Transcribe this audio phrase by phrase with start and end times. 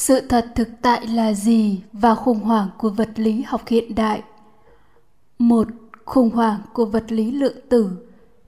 [0.00, 4.22] sự thật thực tại là gì và khủng hoảng của vật lý học hiện đại
[5.38, 5.66] một
[6.04, 7.90] khủng hoảng của vật lý lượng tử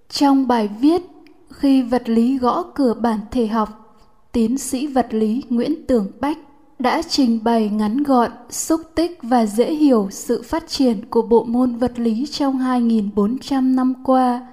[0.08, 1.02] trong bài viết
[1.50, 3.98] khi vật lý gõ cửa bản thể học
[4.32, 6.38] tiến sĩ vật lý nguyễn tường bách
[6.78, 11.44] đã trình bày ngắn gọn, xúc tích và dễ hiểu sự phát triển của bộ
[11.44, 14.46] môn vật lý trong 2.400 năm qua.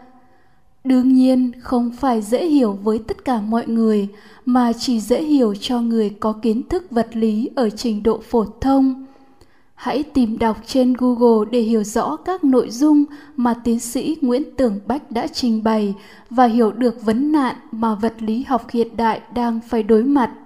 [0.84, 4.08] Đương nhiên, không phải dễ hiểu với tất cả mọi người,
[4.46, 8.46] mà chỉ dễ hiểu cho người có kiến thức vật lý ở trình độ phổ
[8.62, 9.06] thông.
[9.76, 14.44] Hãy tìm đọc trên Google để hiểu rõ các nội dung mà tiến sĩ Nguyễn
[14.58, 15.94] Tường Bách đã trình bày
[16.30, 20.32] và hiểu được vấn nạn mà vật lý học hiện đại đang phải đối mặt–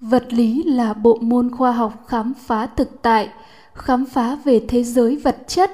[0.00, 3.28] vật lý là bộ môn khoa học khám phá thực tại,
[3.74, 5.70] khám phá về thế giới vật chất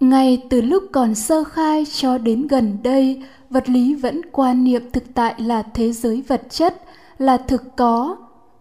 [0.00, 4.90] ngay từ lúc còn sơ khai cho đến gần đây vật lý vẫn quan niệm
[4.92, 6.82] thực tại là thế giới vật chất
[7.18, 8.16] là thực có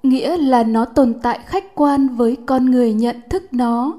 [0.06, 3.94] nghĩa là nó tồn tại khách quan với con người nhận thức nó.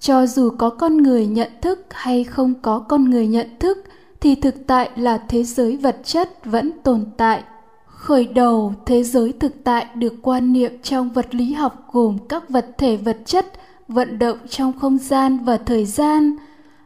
[0.00, 3.84] Cho dù có con người nhận thức hay không có con người nhận thức
[4.20, 7.42] thì thực tại là thế giới vật chất vẫn tồn tại.
[7.86, 12.48] Khởi đầu, thế giới thực tại được quan niệm trong vật lý học gồm các
[12.48, 13.46] vật thể vật chất
[13.88, 16.36] vận động trong không gian và thời gian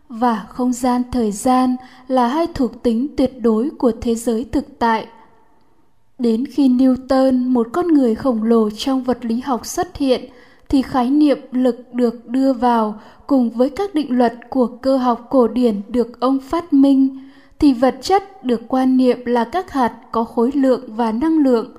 [0.08, 1.76] và không gian thời gian
[2.08, 5.06] là hai thuộc tính tuyệt đối của thế giới thực tại.
[6.18, 10.30] Đến khi Newton, một con người khổng lồ trong vật lý học xuất hiện,
[10.68, 15.26] thì khái niệm lực được đưa vào cùng với các định luật của cơ học
[15.30, 17.18] cổ điển được ông phát minh
[17.58, 21.70] thì vật chất được quan niệm là các hạt có khối lượng và năng lượng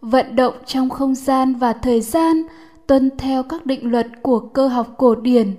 [0.00, 2.42] vận động trong không gian và thời gian
[2.86, 5.54] tuân theo các định luật của cơ học cổ điển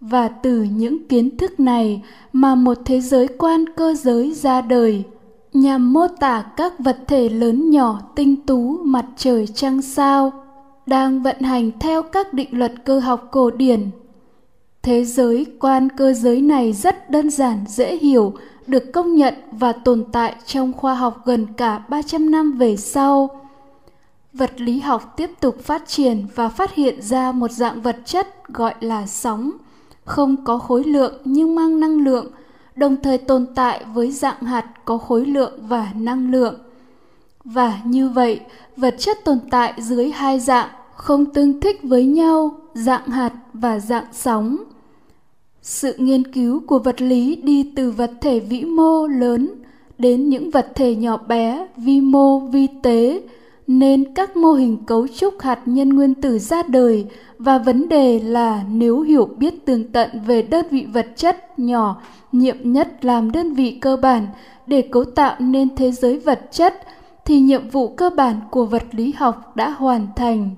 [0.00, 5.04] và từ những kiến thức này mà một thế giới quan cơ giới ra đời
[5.52, 10.32] nhằm mô tả các vật thể lớn nhỏ tinh tú mặt trời trăng sao
[10.86, 13.90] đang vận hành theo các định luật cơ học cổ điển
[14.82, 18.34] thế giới quan cơ giới này rất đơn giản dễ hiểu
[18.66, 23.40] được công nhận và tồn tại trong khoa học gần cả 300 năm về sau.
[24.32, 28.48] Vật lý học tiếp tục phát triển và phát hiện ra một dạng vật chất
[28.48, 29.50] gọi là sóng,
[30.04, 32.26] không có khối lượng nhưng mang năng lượng,
[32.76, 36.54] đồng thời tồn tại với dạng hạt có khối lượng và năng lượng.
[37.44, 38.40] Và như vậy,
[38.76, 43.78] vật chất tồn tại dưới hai dạng không tương thích với nhau, dạng hạt và
[43.78, 44.56] dạng sóng
[45.62, 49.50] sự nghiên cứu của vật lý đi từ vật thể vĩ mô lớn
[49.98, 53.22] đến những vật thể nhỏ bé vi mô vi tế
[53.70, 57.06] nên các mô hình cấu trúc hạt nhân nguyên tử ra đời
[57.38, 62.02] và vấn đề là nếu hiểu biết tường tận về đơn vị vật chất nhỏ
[62.32, 64.26] nhiệm nhất làm đơn vị cơ bản
[64.66, 66.82] để cấu tạo nên thế giới vật chất
[67.24, 70.50] thì nhiệm vụ cơ bản của vật lý học đã hoàn thành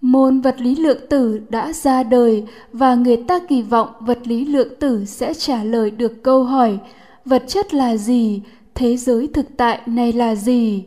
[0.00, 4.44] Môn vật lý lượng tử đã ra đời và người ta kỳ vọng vật lý
[4.44, 6.78] lượng tử sẽ trả lời được câu hỏi
[7.24, 8.42] vật chất là gì,
[8.74, 10.84] thế giới thực tại này là gì.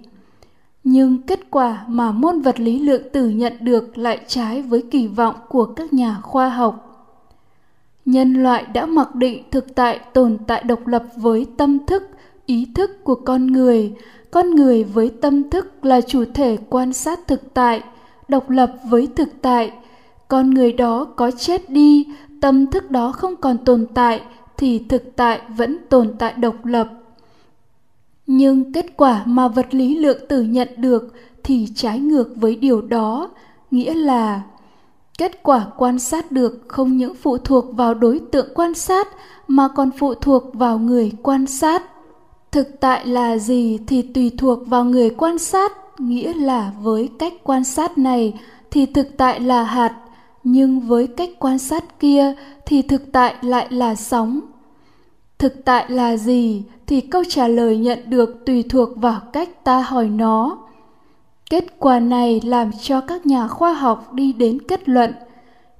[0.83, 5.07] Nhưng kết quả mà môn vật lý lượng tử nhận được lại trái với kỳ
[5.07, 6.87] vọng của các nhà khoa học.
[8.05, 12.03] Nhân loại đã mặc định thực tại tồn tại độc lập với tâm thức,
[12.45, 13.93] ý thức của con người,
[14.31, 17.81] con người với tâm thức là chủ thể quan sát thực tại–
[18.31, 19.71] độc lập với thực tại.
[20.27, 22.07] Con người đó có chết đi
[22.41, 24.21] tâm thức đó không còn tồn tại
[24.57, 26.87] thì thực tại vẫn tồn tại độc lập
[28.33, 32.81] nhưng kết quả mà vật lý lượng tử nhận được thì trái ngược với điều
[32.81, 33.29] đó,
[33.71, 34.41] nghĩa là
[35.17, 39.07] kết quả quan sát được không những phụ thuộc vào đối tượng quan sát
[39.47, 41.83] mà còn phụ thuộc vào người quan sát.
[42.51, 47.33] Thực tại là gì thì tùy thuộc vào người quan sát, nghĩa là với cách
[47.43, 48.33] quan sát này
[48.71, 49.95] thì thực tại là hạt,
[50.43, 52.33] nhưng với cách quan sát kia
[52.65, 54.39] thì thực tại lại là sóng.
[55.37, 59.81] Thực tại là gì thì câu trả lời nhận được tùy thuộc vào cách ta
[59.81, 60.57] hỏi nó.
[61.49, 65.13] Kết quả này làm cho các nhà khoa học đi đến kết luận.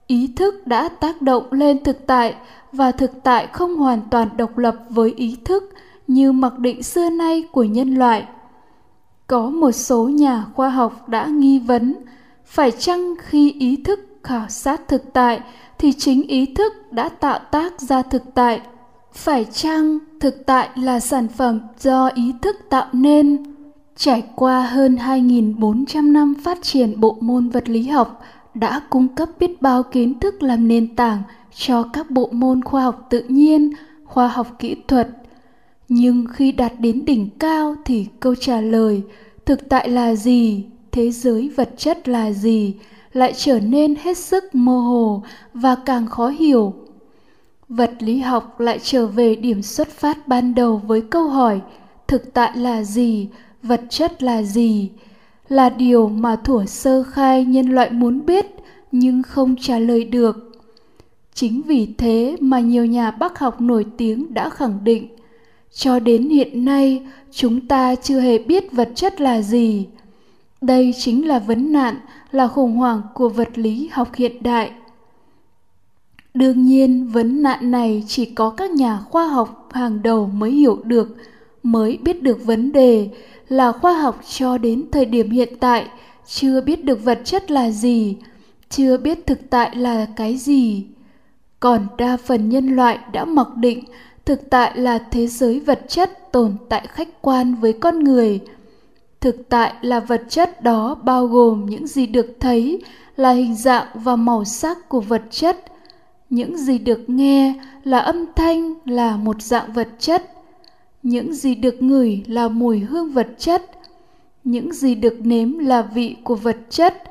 [0.08, 2.36] Ý thức đã tác động lên thực tại
[2.72, 5.74] và thực tại không hoàn toàn độc lập với ý thức
[6.08, 8.25] như mặc định xưa nay của nhân loại.
[9.28, 11.94] Có một số nhà khoa học đã nghi vấn,
[12.46, 15.42] phải chăng khi ý thức khảo sát thực tại
[15.78, 18.62] thì chính ý thức đã tạo tác ra thực tại?
[19.13, 23.44] Phải chăng thực tại là sản phẩm do ý thức tạo nên
[23.96, 28.22] trải qua hơn 2.400 năm phát triển bộ môn vật lý học
[28.54, 31.24] đã cung cấp biết bao kiến thức làm nền tảng
[31.56, 33.72] cho các bộ môn khoa học tự nhiên,
[34.06, 35.08] khoa học kỹ thuật.
[35.90, 39.02] Nhưng khi đạt đến đỉnh cao thì câu trả lời
[39.46, 42.75] thực tại là gì thế giới vật chất là gì
[43.13, 45.24] lại trở nên hết sức mơ hồ
[45.54, 46.74] và càng khó hiểu
[47.72, 51.62] vật lý học lại trở về điểm xuất phát ban đầu với câu hỏi,
[52.08, 53.28] thực tại là gì,
[53.64, 54.90] vật chất là gì,
[55.50, 58.46] là điều mà thuở sơ khai nhân loại muốn biết
[58.92, 60.52] nhưng không trả lời được.
[61.34, 65.08] Chính vì thế mà nhiều nhà bác học nổi tiếng đã khẳng định,
[65.74, 69.88] cho đến hiện nay chúng ta chưa hề biết vật chất là gì.
[70.62, 71.96] Đây chính là vấn nạn,
[72.32, 74.72] là khủng hoảng của vật lý học hiện đại
[76.33, 80.80] đương nhiên, vấn nạn này chỉ có các nhà khoa học hàng đầu mới hiểu
[80.83, 81.16] được,
[81.63, 83.10] mới biết được vấn đề
[83.48, 85.88] là khoa học cho đến thời điểm hiện tại
[86.25, 88.18] chưa biết được vật chất là gì,
[88.69, 90.86] chưa biết thực tại là cái gì.
[91.60, 93.84] Còn đa phần nhân loại đã mặc định
[94.25, 98.39] thực tại là thế giới vật chất tồn tại khách quan với con người.
[99.22, 102.84] Thực tại là vật chất đó bao gồm những gì được thấy
[103.16, 105.71] là hình dạng và màu sắc của vật chất
[106.31, 110.31] những gì được nghe là âm thanh, là một dạng vật chất.
[111.04, 113.69] Những gì được ngửi là mùi hương vật chất.
[114.44, 117.04] Những gì được nếm là vị của vật chất.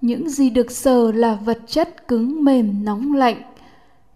[0.00, 3.42] Những gì được sờ là vật chất cứng mềm nóng lạnh.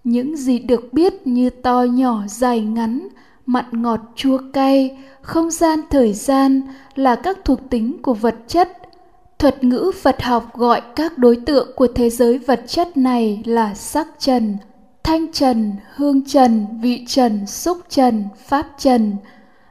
[0.04, 3.08] Những gì được biết như to nhỏ dài ngắn,
[3.46, 6.62] mặn ngọt chua cay, không gian thời gian
[6.94, 8.83] là các thuộc tính của vật chất
[9.44, 13.74] thuật ngữ phật học gọi các đối tượng của thế giới vật chất này là
[13.74, 14.56] sắc trần,
[15.02, 19.16] thanh trần, hương trần, vị trần, xúc trần, pháp trần.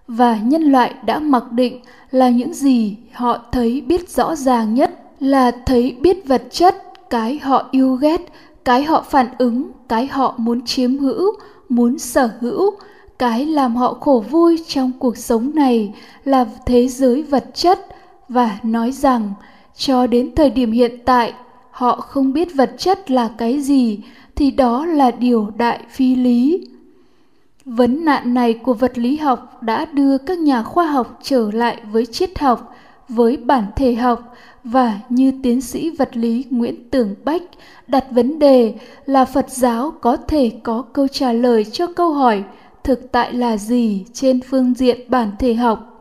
[0.07, 1.81] Và nhân loại đã mặc định
[2.11, 6.75] là những gì họ thấy biết rõ ràng nhất là thấy biết vật chất,
[7.09, 8.21] cái họ yêu ghét,
[8.65, 11.31] cái họ phản ứng, cái họ muốn chiếm hữu,
[11.69, 12.71] muốn sở hữu.
[13.19, 15.93] Cái làm họ khổ vui trong cuộc sống này
[16.25, 17.79] là thế giới vật chất.
[18.29, 19.33] Và nói rằng
[19.77, 21.33] cho đến thời điểm hiện tại,
[21.71, 23.99] họ không biết vật chất là cái gì,
[24.35, 26.67] thì đó là điều đại phi lý
[27.65, 31.81] vấn nạn này của vật lý học đã đưa các nhà khoa học trở lại
[31.91, 32.75] với triết học,
[33.09, 34.33] với bản thể học
[34.63, 37.41] và như tiến sĩ vật lý Nguyễn Tường Bách
[37.87, 38.73] đặt vấn đề
[39.05, 42.43] là Phật giáo có thể có câu trả lời cho câu hỏi
[42.83, 45.92] thực tại là gì trên phương diện bản thể học.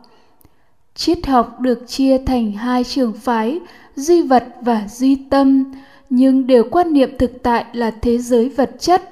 [0.95, 3.59] Triết học được chia thành hai trường phái,
[3.95, 5.73] duy vật và duy tâm,
[6.09, 9.09] nhưng đều quan niệm thực tại là thế giới vật chất.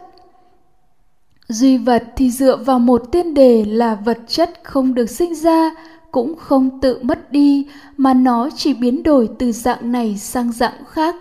[1.48, 5.72] Duy vật thì dựa vào một tiên đề là vật chất không được sinh ra,
[6.12, 7.68] cũng không tự mất đi
[7.98, 11.16] mà nó chỉ biến đổi từ dạng này sang dạng khác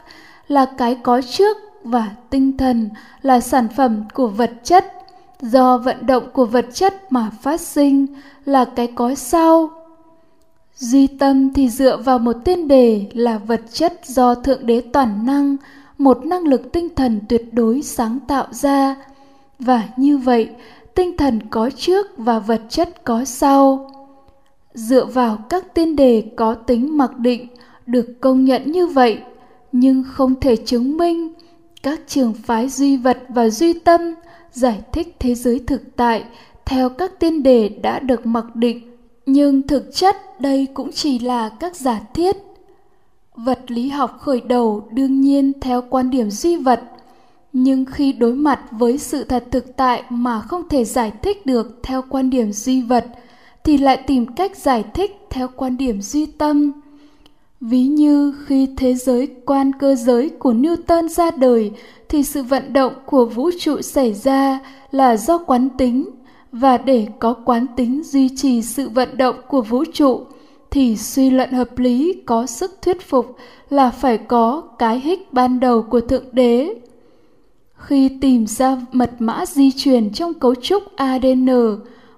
[0.48, 2.90] là cái có trước và tinh thần
[3.22, 4.92] là sản phẩm của vật chất
[5.40, 8.06] do vận động của vật chất mà phát sinh
[8.44, 9.70] là cái có sau
[10.80, 15.26] duy tâm thì dựa vào một tên đề là vật chất do thượng đế toàn
[15.26, 15.56] năng,
[15.98, 18.96] một năng lực tinh thần tuyệt đối sáng tạo ra.
[19.58, 20.48] Và như vậy,
[20.94, 23.90] tinh thần có trước và vật chất có sau.
[24.74, 27.46] Dựa vào các tiên đề có tính mặc định,
[27.86, 29.18] được công nhận như vậy,
[29.72, 31.32] nhưng không thể chứng minh,
[31.82, 34.14] các trường phái duy vật và duy tâm
[34.52, 36.24] giải thích thế giới thực tại
[36.64, 38.89] theo các tiên đề đã được mặc định
[39.32, 42.36] nhưng thực chất đây cũng chỉ là các giả thiết.
[43.36, 46.82] Vật lý học khởi đầu đương nhiên theo quan điểm duy vật,
[47.52, 51.80] nhưng khi đối mặt với sự thật thực tại mà không thể giải thích được
[51.82, 53.06] theo quan điểm duy vật,
[53.64, 56.72] thì lại tìm cách giải thích theo quan điểm duy tâm.
[57.60, 61.70] Ví như khi thế giới quan cơ giới của newton ra đời,
[62.08, 64.58] thì sự vận động của vũ trụ xảy ra
[64.90, 66.10] là do quán tính
[66.52, 70.20] và để có quán tính duy trì sự vận động của vũ trụ,
[70.70, 73.36] thì suy luận hợp lý có sức thuyết phục
[73.70, 76.74] là phải có cái hích ban đầu của thượng đế.
[77.74, 81.46] Khi tìm ra mật mã di truyền trong cấu trúc adn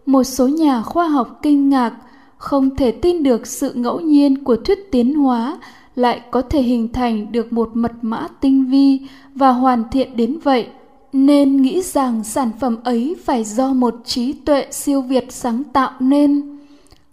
[0.06, 1.92] một số nhà khoa học kinh ngạc
[2.36, 5.58] không thể tin được sự ngẫu nhiên của thuyết tiến hóa
[5.94, 9.00] lại có thể hình thành được một mật mã tinh vi
[9.34, 10.66] và hoàn thiện đến vậy
[11.12, 15.90] nên nghĩ rằng sản phẩm ấy phải do một trí tuệ siêu việt sáng tạo
[16.00, 16.58] nên.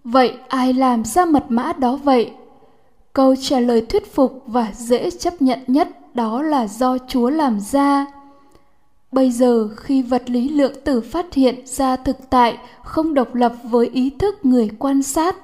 [0.04, 2.32] Vậy ai làm ra mật mã đó vậy?
[3.14, 7.60] Câu trả lời thuyết phục và dễ chấp nhận nhất đó là do chúa làm
[7.60, 8.06] ra.
[9.12, 13.54] Bây giờ, khi vật lý lượng tử phát hiện ra thực tại không độc lập
[13.64, 15.36] với ý thức người quan sát,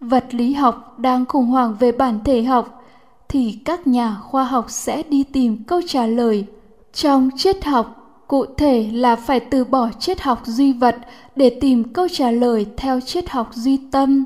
[0.00, 2.84] vật lý học đang khủng hoảng về bản thể học,
[3.28, 6.46] thì các nhà khoa học sẽ đi tìm câu trả lời
[6.92, 7.96] trong triết học
[8.28, 10.96] cụ thể là phải từ bỏ triết học duy vật
[11.36, 14.24] để tìm câu trả lời theo triết học duy tâm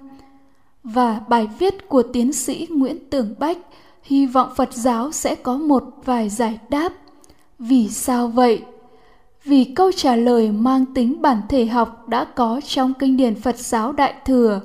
[0.84, 3.58] và bài viết của tiến sĩ Nguyễn Tường Bách
[4.04, 6.92] hy vọng Phật giáo sẽ có một vài giải đáp.
[7.58, 8.62] Vì sao vậy?
[9.44, 13.58] Vì câu trả lời mang tính bản thể học đã có trong kinh điển Phật
[13.58, 14.60] giáo Đại Thừa.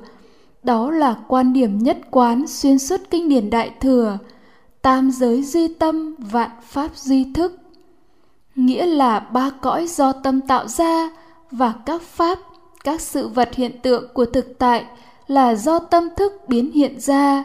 [0.62, 4.18] Đó là quan điểm nhất quán xuyên suốt kinh điển Đại Thừa,
[4.82, 7.59] tam giới duy tâm, vạn pháp duy thức.
[8.60, 11.10] Nghĩa là ba cõi do tâm tạo ra
[11.50, 12.38] và các pháp,
[12.84, 14.84] các sự vật hiện tượng của thực tại
[15.26, 17.44] là do tâm thức biến hiện ra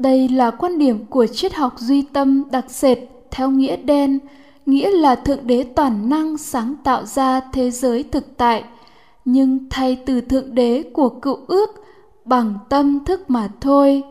[0.00, 2.98] đây là quan điểm của triết học duy tâm đặc sệt
[3.30, 4.18] theo nghĩa đen,
[4.66, 8.64] nghĩa là Thượng Đế toàn năng sáng tạo ra thế giới thực tại,
[9.24, 11.70] nhưng thay từ Thượng Đế của cựu ước
[12.24, 14.02] bằng tâm thức mà thôi.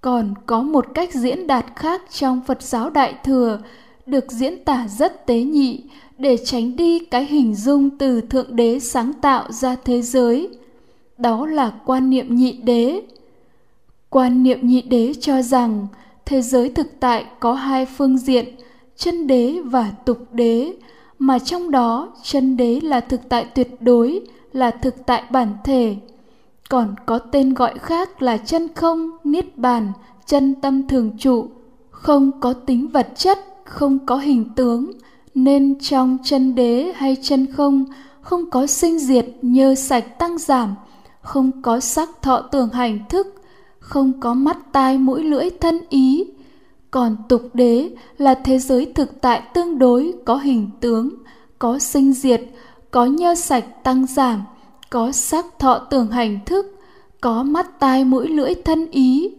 [0.00, 3.58] Còn có một cách diễn đạt khác trong Phật giáo Đại Thừa
[4.06, 5.82] được diễn tả rất tế nhị
[6.18, 10.48] để tránh đi cái hình dung từ Thượng Đế sáng tạo ra thế giới.
[11.18, 13.02] Đó là quan niệm nhị đế
[14.10, 15.86] Quan niệm nhị đế cho rằng
[16.26, 18.54] thế giới thực tại có hai phương diện,
[18.96, 20.74] chân đế và tục đế,
[21.18, 24.20] mà trong đó chân đế là thực tại tuyệt đối,
[24.52, 25.96] là thực tại bản thể.
[26.68, 29.92] Còn có tên gọi khác là chân không, niết bàn,
[30.26, 31.48] chân tâm thường trụ,
[31.90, 33.38] không có tính vật chất,
[33.70, 34.90] không có hình tướng,
[35.34, 37.84] nên trong chân đế hay chân không
[38.20, 40.74] không có sinh diệt nhơ sạch tăng giảm,
[41.20, 43.26] không có sắc thọ tưởng hành thức,
[43.78, 46.24] không có mắt tai mũi lưỡi thân ý.
[46.90, 51.10] Còn tục đế là thế giới thực tại tương đối có hình tướng
[51.58, 52.42] có sinh diệt
[52.90, 54.42] có nhơ sạch tăng giảm
[54.90, 56.66] có sắc thọ tưởng hành thức
[57.20, 59.30] có mắt tai mũi lưỡi thân ý.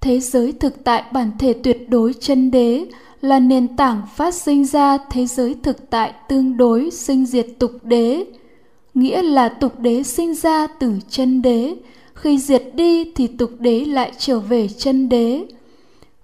[0.00, 2.86] Thế giới thực tại bản thể tuyệt đối chân đế
[3.20, 7.72] là nền tảng phát sinh ra thế giới thực tại tương đối sinh diệt tục
[7.82, 8.24] đế,
[8.94, 11.74] nghĩa là tục đế sinh ra từ chân đế.
[12.14, 15.46] Khi diệt đi thì tục đế lại trở về chân đế.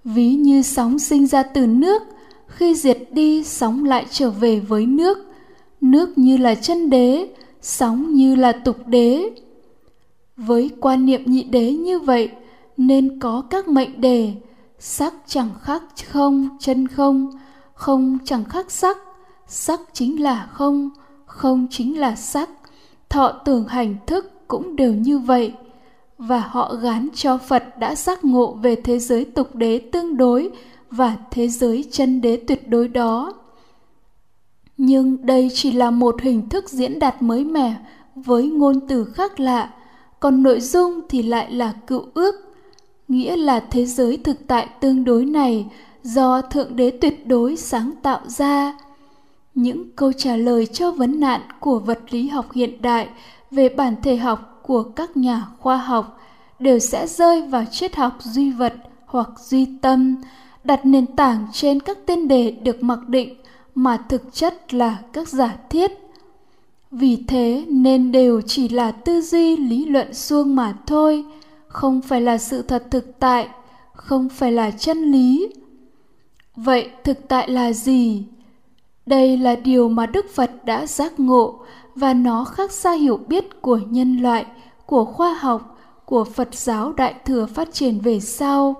[0.03, 2.01] Ví như sóng sinh ra từ nước,
[2.47, 5.17] khi diệt đi, sóng lại trở về với nước.
[5.81, 7.27] Nước như là chân đế,
[7.61, 9.29] sóng như là tục đế.
[10.37, 12.29] Với quan niệm nhị đế như vậy,
[12.77, 14.33] nên có các mệnh đề
[14.79, 17.31] sắc chẳng khác không chân không.
[17.73, 18.97] Không chẳng khác sắc.
[19.47, 20.89] Sắc chính là không
[21.25, 22.49] không chính là sắc.
[23.09, 25.53] Thọ tưởng hành thức cũng đều như vậy.
[26.17, 30.51] Và họ gán cho Phật đã giác ngộ về thế giới tục đế tương đối
[30.91, 33.33] và thế giới chân đế tuyệt đối đó.
[34.77, 37.75] Nhưng đây chỉ là một hình thức diễn đạt mới mẻ
[38.15, 39.69] với ngôn từ khác lạ,
[40.19, 42.35] còn nội dung thì lại là cựu ước,
[43.07, 45.65] nghĩa là thế giới thực tại tương đối này,
[46.03, 48.77] do Thượng Đế tuyệt đối sáng tạo ra.
[49.55, 53.07] Những câu trả lời cho vấn nạn của vật lý học hiện đại
[53.51, 56.19] về bản thể học của các nhà khoa học
[56.59, 58.73] đều sẽ rơi vào triết học duy vật
[59.05, 60.15] hoặc duy tâm,
[60.63, 63.35] đặt nền tảng trên các tên đề được mặc định
[63.75, 65.91] mà thực chất là các giả thiết
[66.91, 71.25] vì thế nên đều chỉ là tư duy lý luận suông mà thôi
[71.67, 73.47] không phải là sự thật thực tại,
[73.93, 75.49] không phải là chân lý.
[76.55, 78.23] Vậy thực tại là gì?
[79.05, 81.59] Đây là điều mà đức phật đã giác ngộ
[81.95, 84.45] và nó khác xa hiểu biết của nhân loại,
[84.85, 88.75] của khoa học, của phật giáo đại thừa phát triển về sau.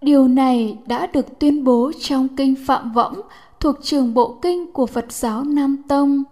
[0.00, 3.20] Điều này đã được tuyên bố trong kinh phạm võng
[3.60, 6.24] thuộc trường bộ kinh của phật giáo nam tông.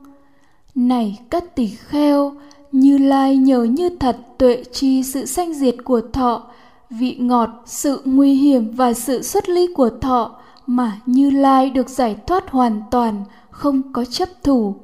[0.74, 2.32] Này các tỷ kheo
[2.80, 6.42] như lai nhờ như thật tuệ chi sự sanh diệt của thọ,
[6.90, 11.88] vị ngọt, sự nguy hiểm và sự xuất ly của thọ mà như lai được
[11.88, 14.75] giải thoát hoàn toàn, không có chấp thủ.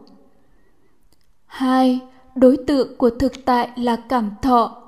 [1.46, 2.00] Hai,
[2.34, 4.82] đối tượng của thực tại là cảm thọ.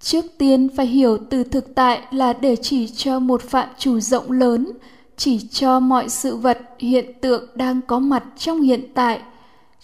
[0.00, 4.30] Trước tiên phải hiểu từ thực tại là để chỉ cho một phạm chủ rộng
[4.30, 4.70] lớn,
[5.16, 9.20] chỉ cho mọi sự vật hiện tượng đang có mặt trong hiện tại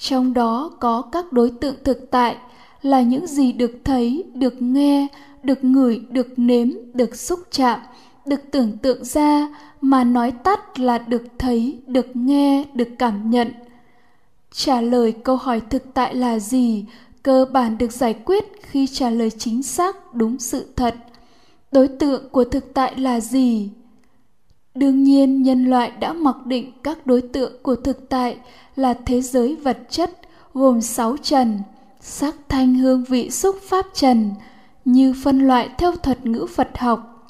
[0.01, 2.37] trong đó có các đối tượng thực tại
[2.83, 5.07] là những gì được thấy, được nghe,
[5.43, 7.81] được ngửi, được nếm, được xúc chạm,
[8.27, 9.49] được tưởng tượng ra
[9.81, 13.53] mà nói tắt là được thấy, được nghe, được cảm nhận.
[14.53, 16.85] Trả lời câu hỏi thực tại là gì?
[17.23, 20.95] Cơ bản được giải quyết khi trả lời chính xác đúng sự thật.
[21.73, 23.71] Đối tượng của thực tại là gì?
[24.81, 28.37] Đương nhiên, nhân loại đã mặc định các đối tượng của thực tại
[28.77, 30.11] là thế giới vật chất,
[30.55, 31.59] gồm sáu trần,
[32.01, 34.31] sắc thanh hương vị xúc pháp trần,
[34.85, 37.29] như phân loại theo thuật ngữ phật học.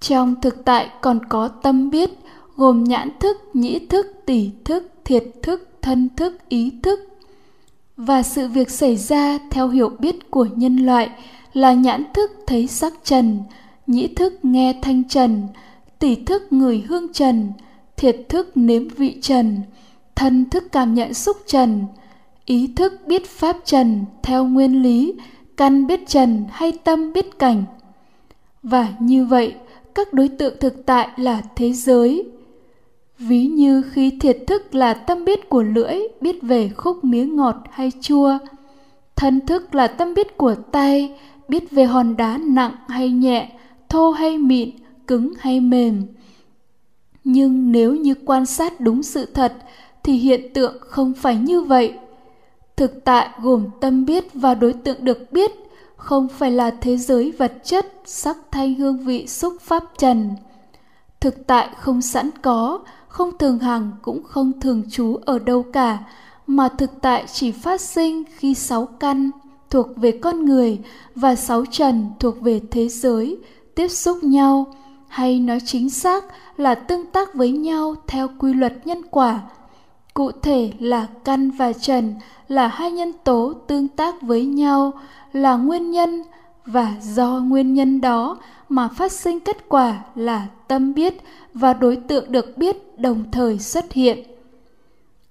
[0.00, 2.10] Trong thực tại còn có tâm biết,
[2.56, 7.00] gồm nhãn thức, nhĩ thức, tỷ thức, thiệt thức, thân thức, ý thức.
[7.96, 11.10] Và sự việc xảy ra theo hiểu biết của nhân loại
[11.52, 13.38] là nhãn thức thấy sắc trần,
[13.86, 15.42] nhĩ thức nghe thanh trần
[15.98, 17.52] tỷ thức người hương trần,
[17.96, 19.60] thiệt thức nếm vị trần,
[20.16, 21.86] thân thức cảm nhận xúc trần,
[22.44, 25.14] ý thức biết pháp trần theo nguyên lý,
[25.56, 27.64] căn biết trần hay tâm biết cảnh.
[28.62, 29.54] Và như vậy,
[29.94, 32.24] các đối tượng thực tại là thế giới.
[33.18, 37.56] Ví như khi thiệt thức là tâm biết của lưỡi biết về khúc miếng ngọt
[37.70, 38.38] hay chua,
[39.16, 41.14] thân thức là tâm biết của tay
[41.48, 43.52] biết về hòn đá nặng hay nhẹ,
[43.88, 44.70] thô hay mịn
[45.08, 46.06] cứng hay mềm.
[47.24, 49.54] Nhưng nếu như quan sát đúng sự thật,
[50.02, 51.94] thì hiện tượng không phải như vậy.
[52.76, 55.50] Thực tại gồm tâm biết và đối tượng được biết,
[55.96, 60.30] không phải là thế giới vật chất, sắc thanh hương vị xúc pháp trần.
[61.20, 65.98] Thực tại không sẵn có, không thường hằng cũng không thường trú ở đâu cả,
[66.46, 69.30] mà thực tại chỉ phát sinh khi sáu căn
[69.70, 70.78] thuộc về con người
[71.14, 73.38] và sáu trần thuộc về thế giới
[73.74, 74.66] tiếp xúc nhau
[75.08, 76.24] hay nói chính xác
[76.56, 79.40] là tương tác với nhau theo quy luật nhân quả.
[80.14, 82.14] Cụ thể là căn và trần
[82.48, 84.92] là hai nhân tố tương tác với nhau,
[85.32, 86.22] là nguyên nhân
[86.66, 88.38] và do nguyên nhân đó
[88.68, 91.14] mà phát sinh kết quả là tâm biết
[91.54, 94.18] và đối tượng được biết đồng thời xuất hiện.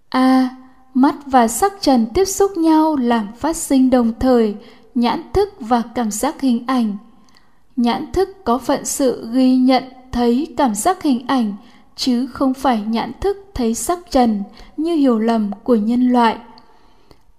[0.10, 0.50] A.
[0.93, 4.55] Mắt và sắc trần tiếp xúc nhau làm phát sinh đồng thời
[4.96, 6.98] nhãn thức và cảm giác hình ảnh
[7.77, 11.55] nhãn thức có phận sự ghi nhận thấy cảm giác hình ảnh,
[11.96, 14.43] chứ không phải nhãn thức thấy sắc trần
[14.77, 16.38] như hiểu lầm của nhân loại.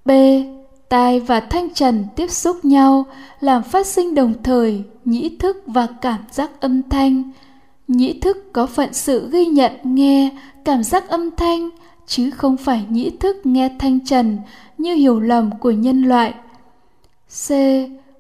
[0.05, 0.11] B.
[0.89, 3.07] Tai và thanh trần tiếp xúc nhau,
[3.41, 7.31] làm phát sinh đồng thời nhĩ thức và cảm giác âm thanh.
[7.89, 10.31] Nhĩ thức có phận sự ghi nhận nghe
[10.65, 11.71] cảm giác âm thanh,
[12.07, 14.39] chứ không phải nhĩ thức nghe thanh trần
[14.79, 16.35] như hiểu lầm của nhân loại.
[17.49, 17.51] C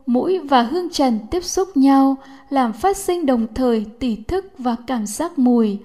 [0.08, 2.16] mũi và hương trần tiếp xúc nhau,
[2.50, 5.78] làm phát sinh đồng thời tỷ thức và cảm giác mùi.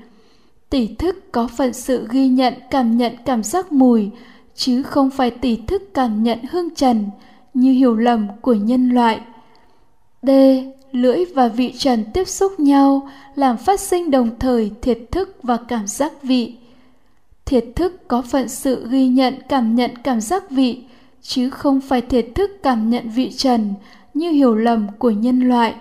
[0.69, 4.09] Tỷ thức có phận sự ghi nhận, cảm nhận cảm giác mùi,
[4.55, 7.05] chứ không phải tỷ thức cảm nhận hương trần
[7.53, 9.21] như hiểu lầm của nhân loại.
[10.21, 10.29] D.
[10.91, 15.57] Lưỡi và vị trần tiếp xúc nhau, làm phát sinh đồng thời thiệt thức và
[15.67, 16.55] cảm giác vị.
[17.45, 20.83] Thiệt thức có phận sự ghi nhận, cảm nhận cảm giác vị,
[21.21, 23.73] chứ không phải thiệt thức cảm nhận vị trần
[24.13, 25.76] như hiểu lầm của nhân loại.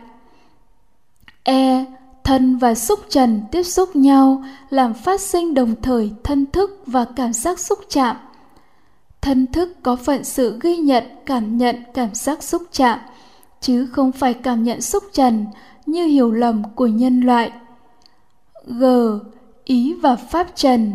[1.43, 1.85] E.
[2.25, 7.07] Thân và xúc trần tiếp xúc nhau, làm phát sinh đồng thời thân thức và
[7.17, 8.17] cảm giác xúc chạm.
[9.21, 12.99] Thân thức có phận sự ghi nhận, cảm nhận cảm giác xúc chạm,
[13.61, 15.47] chứ không phải cảm nhận xúc trần
[15.87, 17.53] như hiểu lầm của nhân loại.
[18.67, 18.85] G.
[19.65, 20.93] Ý và pháp trần.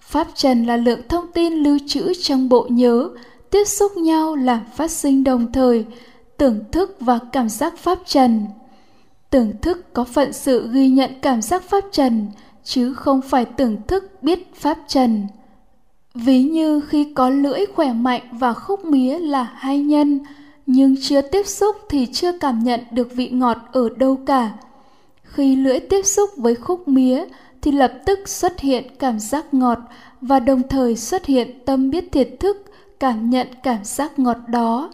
[0.00, 3.08] Pháp trần là lượng thông tin lưu trữ trong bộ nhớ,
[3.50, 5.84] tiếp xúc nhau làm phát sinh đồng thời
[6.36, 8.46] tưởng thức và cảm giác pháp trần.
[9.30, 12.26] Tưởng thức có phận sự ghi nhận cảm giác pháp trần,
[12.64, 15.26] chứ không phải tưởng thức biết pháp trần.
[16.14, 20.20] Ví như khi có lưỡi khỏe mạnh và khúc mía là hai nhân,
[20.66, 24.52] nhưng chưa tiếp xúc thì chưa cảm nhận được vị ngọt ở đâu cả.
[25.22, 27.24] Khi lưỡi tiếp xúc với khúc mía
[27.62, 29.78] thì lập tức xuất hiện cảm giác ngọt
[30.20, 32.56] và đồng thời xuất hiện tâm biết thiệt thức,
[33.00, 34.90] cảm nhận cảm giác ngọt đó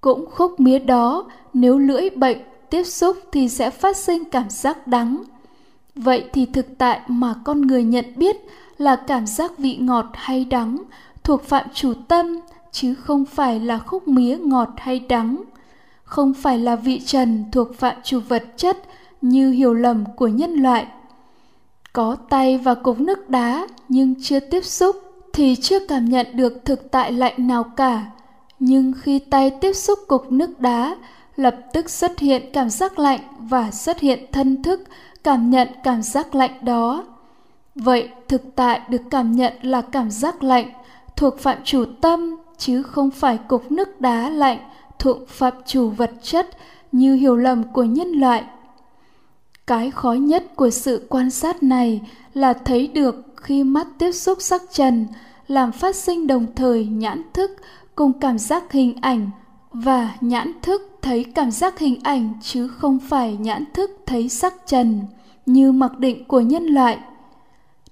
[0.00, 2.38] cũng khúc mía đó, nếu lưỡi bệnh
[2.70, 5.22] tiếp xúc thì sẽ phát sinh cảm giác đắng.
[5.94, 8.36] Vậy thì thực tại mà con người nhận biết
[8.78, 10.82] là cảm giác vị ngọt hay đắng
[11.24, 12.40] thuộc phạm chủ tâm,
[12.72, 15.42] chứ không phải là khúc mía ngọt hay đắng.
[16.04, 18.78] Không phải là vị trần thuộc phạm chủ vật chất
[19.20, 20.86] như hiểu lầm của nhân loại.
[21.92, 24.96] Có tay và cục nước đá nhưng chưa tiếp xúc
[25.32, 28.06] thì chưa cảm nhận được thực tại lạnh nào cả
[28.58, 30.96] nhưng khi tay tiếp xúc cục nước đá,
[31.36, 34.80] lập tức xuất hiện cảm giác lạnh và xuất hiện thân thức
[35.24, 37.04] cảm nhận cảm giác lạnh đó.
[37.74, 40.70] Vậy thực tại được cảm nhận là cảm giác lạnh
[41.16, 44.58] thuộc phạm chủ tâm, chứ không phải cục nước đá lạnh
[44.98, 46.48] thuộc phạm chủ vật chất
[46.92, 48.44] như hiểu lầm của nhân loại.
[49.66, 52.00] Cái khó nhất của sự quan sát này
[52.34, 55.06] là thấy được khi mắt tiếp xúc sắc trần
[55.48, 57.50] làm phát sinh đồng thời nhãn thức
[57.98, 59.30] cùng cảm giác hình ảnh
[59.72, 64.54] và nhãn thức thấy cảm giác hình ảnh chứ không phải nhãn thức thấy sắc
[64.66, 65.00] trần
[65.46, 66.98] như mặc định của nhân loại.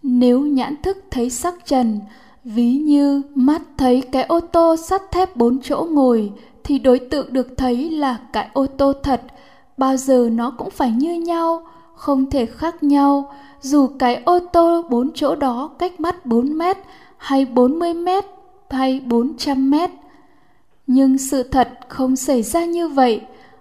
[0.03, 2.01] Nếu nhãn thức thấy sắc trần,
[2.45, 6.33] ví như mắt thấy cái ô tô sắt thép bốn chỗ ngồi,
[6.65, 9.23] thì đối tượng được thấy là cái ô tô thật.
[9.77, 13.35] Bao giờ nó cũng phải như nhau, không thể khác nhau.
[13.61, 16.77] Dù cái ô tô bốn chỗ đó cách mắt 4 mét
[17.17, 18.25] hay 40 mét
[18.71, 19.91] thay 400 mét
[20.87, 23.21] nhưng sự thật không xảy ra như vậy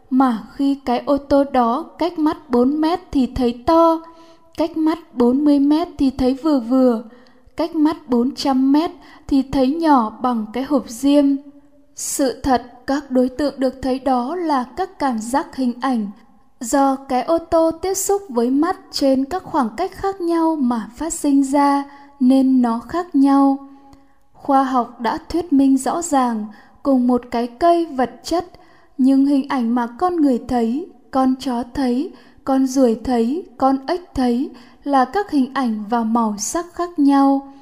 [0.10, 4.02] mà khi cái ô tô đó cách mắt 4 mét thì thấy to,
[4.58, 7.04] cách mắt 40 mét thì thấy vừa vừa,
[7.58, 8.92] cách mắt 400 mét
[9.28, 11.26] thì thấy nhỏ bằng cái hộp diêm.
[11.96, 16.08] Sự thật các đối tượng được thấy đó là các cảm giác hình ảnh
[16.60, 20.90] do cái ô tô tiếp xúc với mắt trên các khoảng cách khác nhau mà
[20.96, 21.84] phát sinh ra
[22.20, 23.68] nên nó khác nhau.
[24.46, 26.46] Khoa học đã thuyết minh rõ ràng
[26.84, 28.46] cùng một cái cây vật chất,
[28.98, 32.12] nhưng hình ảnh mà con người thấy, con chó thấy,
[32.44, 34.50] con ruồi thấy, con ếch thấy
[34.84, 37.54] là các hình ảnh và màu sắc khác nhau.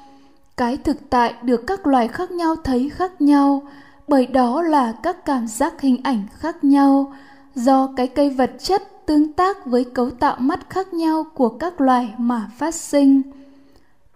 [0.56, 3.62] Cái thực tại được các loài khác nhau thấy khác nhau,
[4.08, 7.12] bởi đó là các cảm giác hình ảnh khác nhau.
[7.54, 11.80] Do cái cây vật chất tương tác với cấu tạo mắt khác nhau của các
[11.80, 13.22] loài mà phát sinh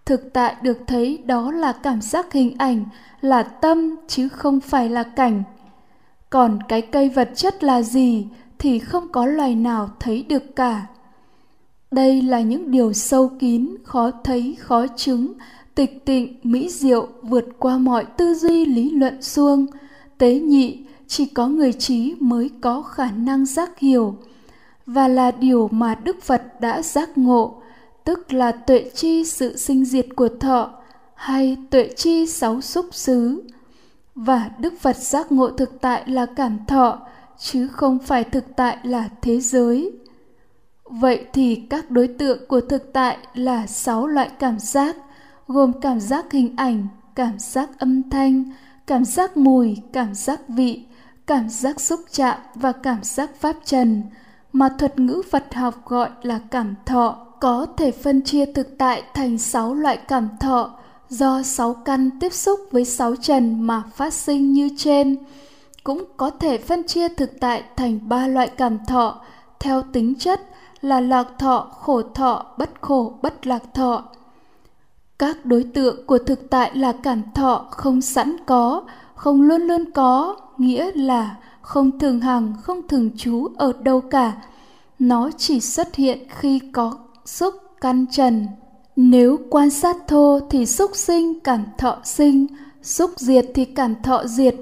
[0.09, 2.85] thực tại được thấy đó là cảm giác hình ảnh,
[3.21, 5.43] là tâm chứ không phải là cảnh.
[6.31, 8.27] Còn cái cây vật chất là gì
[8.59, 10.87] thì không có loài nào thấy được cả.
[11.91, 15.33] Đây là những điều sâu kín, khó thấy, khó chứng,
[15.75, 19.67] tịch tịnh, mỹ diệu, vượt qua mọi tư duy, lý luận xuông.
[20.19, 24.15] Tế nhị, chỉ có người trí mới có khả năng giác hiểu.
[24.87, 27.63] Và là điều mà đức phật đã giác ngộ
[28.09, 30.71] tức là tuệ chi sự sinh diệt của thọ,
[31.15, 33.43] hay tuệ chi sáu xúc xứ.
[34.15, 36.99] Và đức phật giác ngộ thực tại là cảm thọ,
[37.39, 39.93] chứ không phải thực tại là thế giới.
[40.85, 44.97] Vậy thì các đối tượng của thực tại là sáu loại cảm giác,
[45.49, 48.45] gồm cảm giác hình ảnh, cảm giác âm thanh,
[48.87, 50.85] cảm giác mùi, cảm giác vị,
[51.27, 54.03] cảm giác xúc chạm và cảm giác pháp trần,
[54.53, 59.03] mà thuật ngữ phật học gọi là cảm thọ có thể phân chia thực tại
[59.15, 60.71] thành sáu loại cảm thọ
[61.09, 65.17] do sáu căn tiếp xúc với sáu trần mà phát sinh như trên.
[65.85, 69.21] Cũng có thể phân chia thực tại thành ba loại cảm thọ
[69.61, 70.41] theo tính chất
[70.81, 74.05] là lạc thọ, khổ thọ, bất khổ, bất lạc thọ.
[75.19, 78.83] Các đối tượng của thực tại là cảm thọ không sẵn có,
[79.15, 84.33] không luôn luôn có, nghĩa là không thường hằng, không thường trú ở đâu cả.
[84.99, 86.97] Nó chỉ xuất hiện khi có
[87.29, 88.47] xúc căn trần
[88.97, 92.47] nếu quan sát thô thì xúc sinh cảm thọ sinh,
[92.83, 94.55] xúc diệt thì cảm thọ diệt,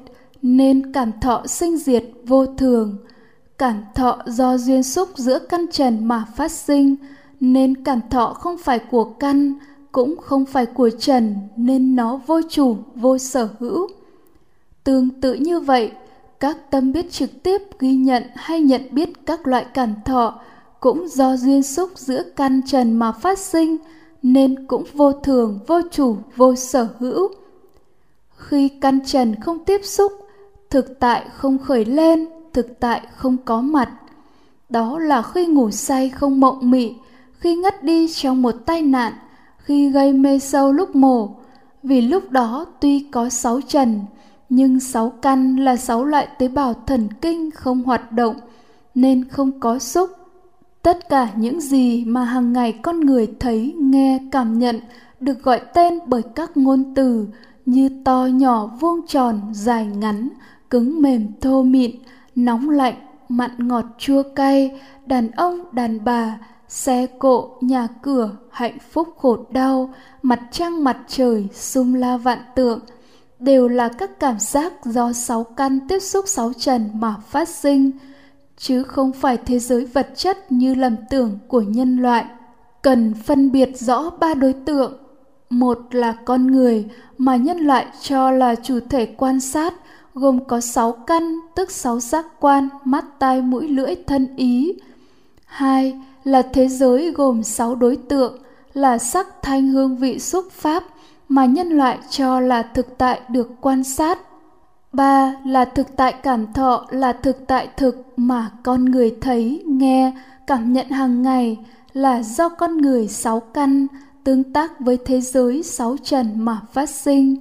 [0.43, 2.97] nên cảm thọ sinh diệt vô thường.
[3.59, 6.97] Cảm thọ do duyên xúc giữa căn trần mà phát sinh,
[7.41, 9.55] nên cảm thọ không phải của căn,
[9.93, 13.89] cũng không phải của trần, nên nó vô chủ, vô sở hữu.
[14.85, 15.93] Tương tự như vậy,
[16.41, 20.41] các tâm biết trực tiếp ghi nhận hay nhận biết các loại cảm thọ
[20.81, 23.77] cũng do duyên xúc giữa căn trần mà phát sinh,
[24.23, 27.29] nên cũng vô thường vô chủ vô sở hữu.
[28.37, 30.13] Khi căn trần không tiếp xúc
[30.71, 33.91] thực tại không khởi lên thực tại không có mặt.
[34.69, 36.95] Đó là khi ngủ say không mộng mị
[37.39, 39.13] khi ngất đi trong một tai nạn
[39.59, 41.29] khi gây mê sâu lúc mổ.
[41.83, 44.01] Vì lúc đó tuy có sáu trần
[44.49, 48.37] nhưng sáu căn là sáu loại tế bào thần kinh không hoạt động
[48.95, 50.11] nên không có xúc
[50.87, 54.81] tất cả những gì mà hàng ngày con người thấy, nghe, cảm nhận
[55.21, 57.27] được gọi tên bởi các ngôn từ
[57.67, 60.29] như to nhỏ, vuông tròn, dài ngắn,
[60.71, 61.91] cứng mềm, thô mịn,
[62.35, 62.95] nóng lạnh,
[63.29, 69.37] mặn ngọt, chua cay, đàn ông, đàn bà, xe cộ, nhà cửa, hạnh phúc, khổ
[69.51, 72.81] đau, mặt trăng, mặt trời sung la vạn tượng
[73.39, 77.91] đều là các cảm giác do sáu căn tiếp xúc, sáu trần mà phát sinh
[78.57, 82.25] chứ không phải thế giới vật chất như lầm tưởng của nhân loại.
[82.83, 84.93] Cần phân biệt rõ ba đối tượng.
[85.51, 86.85] Một là con người
[87.19, 89.75] mà nhân loại cho là chủ thể quan sát,
[90.15, 94.73] gồm có sáu căn, tức sáu giác quan, mắt, tai, mũi, lưỡi, thân, ý.
[95.47, 98.39] Hai là thế giới gồm sáu đối tượng,
[98.75, 100.85] là sắc, thanh, hương, vị, xúc, pháp
[101.29, 104.19] mà nhân loại cho là thực tại được quan sát
[104.97, 110.13] ba là thực tại cảm thọ, là thực tại thực mà con người thấy, nghe,
[110.47, 111.59] cảm nhận hàng ngày,
[111.93, 113.87] là do con người sáu căn,
[114.25, 117.37] tương tác với thế giới sáu trần mà phát sinh.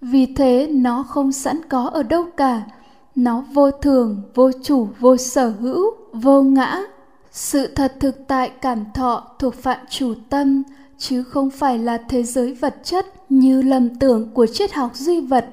[0.00, 2.62] Vì thế, nó không sẵn có ở đâu cả.
[3.14, 6.82] Nó vô thường, vô chủ, vô sở hữu, vô ngã.
[7.32, 10.62] Sự thật thực tại cảm thọ thuộc phạm chủ tâm,
[10.98, 15.20] chứ không phải là thế giới vật chất như lầm tưởng của triết học duy
[15.20, 15.46] vật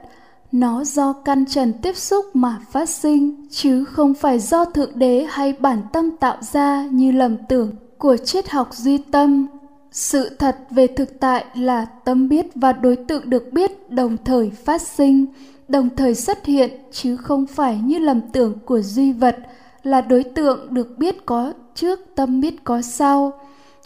[0.60, 5.28] nó do căn trần tiếp xúc mà phát sinh, chứ không phải do thượng đế
[5.30, 9.48] hay bản tâm tạo ra như lầm tưởng của triết học duy tâm.
[9.92, 14.50] Sự thật về thực tại là tâm biết và đối tượng được biết đồng thời
[14.50, 15.26] phát sinh,
[15.68, 19.38] đồng thời xuất hiện, chứ không phải như lầm tưởng của duy vật
[19.84, 23.34] là đối tượng được biết có trước, tâm biết có sau,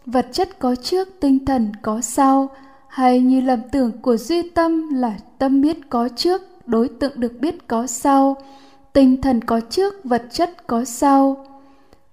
[0.05, 2.49] vật chất có trước, tinh thần có sau,
[2.87, 7.33] hay như lầm tưởng của duy tâm là tâm biết có trước đối tượng được
[7.39, 8.37] biết có sau,
[8.93, 11.45] tinh thần có trước, vật chất có sau.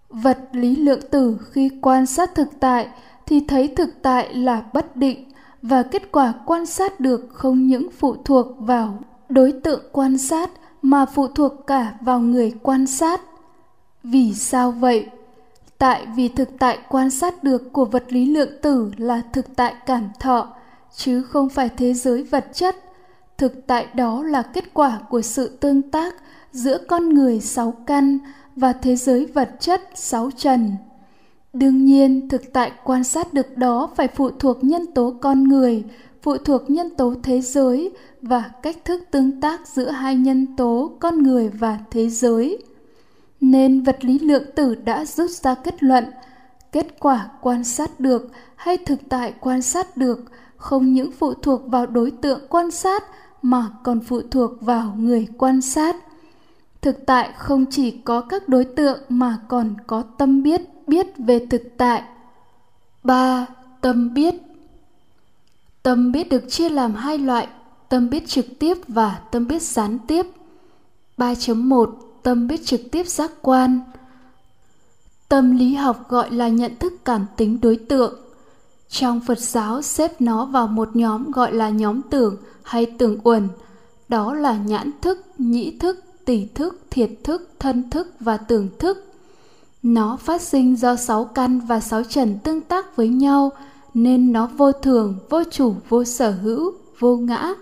[0.09, 2.88] Vật lý lượng tử khi quan sát thực tại
[3.27, 5.25] thì thấy thực tại là bất định
[5.62, 10.51] và kết quả quan sát được không những phụ thuộc vào đối tượng quan sát
[10.83, 13.21] mà phụ thuộc cả vào người quan sát.
[14.03, 15.07] Vì sao vậy?
[15.79, 19.75] Tại vì thực tại quan sát được của vật lý lượng tử là thực tại
[19.87, 20.49] cảm thọ,
[20.97, 22.77] chứ không phải thế giới vật chất
[23.38, 26.14] thực tại đó là kết quả của sự tương tác
[26.53, 28.18] giữa con người sáu căn
[28.57, 30.72] và thế giới vật chất sáu trần.
[31.53, 35.85] Đương nhiên, thực tại quan sát được đó phải phụ thuộc nhân tố con người,
[36.22, 37.90] phụ thuộc nhân tố thế giới
[38.22, 42.59] và cách thức tương tác giữa hai nhân tố con người và thế giới.
[43.40, 46.05] Nên vật lý lượng tử đã rút ra kết luận,
[46.72, 50.24] kết quả quan sát được hay thực tại quan sát được
[50.57, 53.05] không những phụ thuộc vào đối tượng quan sát
[53.42, 55.96] mà còn phụ thuộc vào người quan sát
[56.81, 61.46] thực tại không chỉ có các đối tượng mà còn có tâm biết biết về
[61.51, 62.03] thực tại
[63.03, 63.46] Ba.
[63.81, 64.35] Tâm biết
[65.83, 67.48] Tâm biết được chia làm hai loại,
[67.88, 70.27] tâm biết trực tiếp và tâm biết gián tiếp.
[71.16, 73.81] 3.1 Tâm biết trực tiếp giác quan
[75.29, 78.14] Tâm lý học gọi là nhận thức cảm tính đối tượng.
[78.88, 82.37] Trong Phật giáo xếp nó vào một nhóm gọi là nhóm tưởng
[82.68, 83.48] hay tưởng uẩn.
[84.09, 89.04] Đó là nhãn thức, nhĩ thức, tỷ thức, thiệt thức, thân thức và tưởng thức.
[89.83, 93.52] Nó phát sinh do sáu căn và sáu trần tương tác với nhau–
[93.94, 97.54] nên nó vô thường vô chủ vô sở hữu vô ngã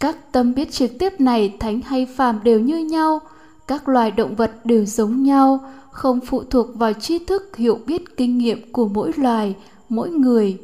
[0.00, 3.20] các tâm biết trực tiếp này thánh hay phàm đều như nhau
[3.66, 8.16] các loài động vật đều giống nhau không phụ thuộc vào tri thức hiểu biết
[8.16, 9.54] kinh nghiệm của mỗi loài
[9.88, 10.58] mỗi người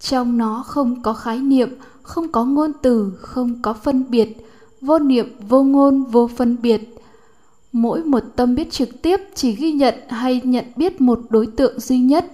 [0.00, 4.36] trong nó không có khái niệm không có ngôn từ, không có phân biệt,
[4.80, 6.94] vô niệm, vô ngôn, vô phân biệt.
[7.72, 11.80] Mỗi một tâm biết trực tiếp chỉ ghi nhận hay nhận biết một đối tượng
[11.80, 12.32] duy nhất.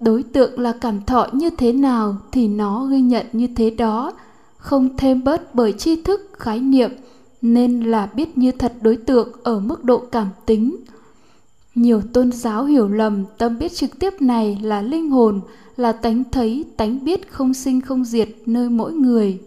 [0.00, 4.12] Đối tượng là cảm thọ như thế nào thì nó ghi nhận như thế đó.
[4.56, 6.90] Không thêm bớt bởi tri thức, khái niệm,
[7.42, 10.76] nên là biết như thật đối tượng ở mức độ cảm tính.
[11.74, 15.40] Nhiều tôn giáo hiểu lầm tâm biết trực tiếp này là linh hồn
[15.76, 19.40] là tánh thấy tánh biết không sinh không diệt nơi mỗi người.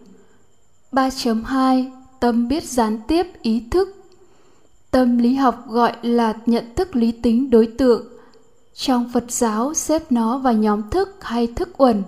[0.92, 1.90] 3.2
[2.20, 3.96] Tâm biết gián tiếp ý thức.
[4.90, 8.06] Tâm lý học gọi là nhận thức lý tính đối tượng.
[8.74, 12.02] Trong Phật giáo xếp nó vào nhóm thức hay thức uẩn,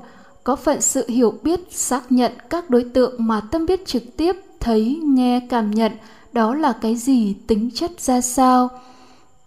[0.45, 4.37] có phận sự hiểu biết xác nhận các đối tượng mà tâm biết trực tiếp
[4.61, 5.93] thấy, nghe, cảm nhận
[6.33, 8.69] đó là cái gì, tính chất ra sao.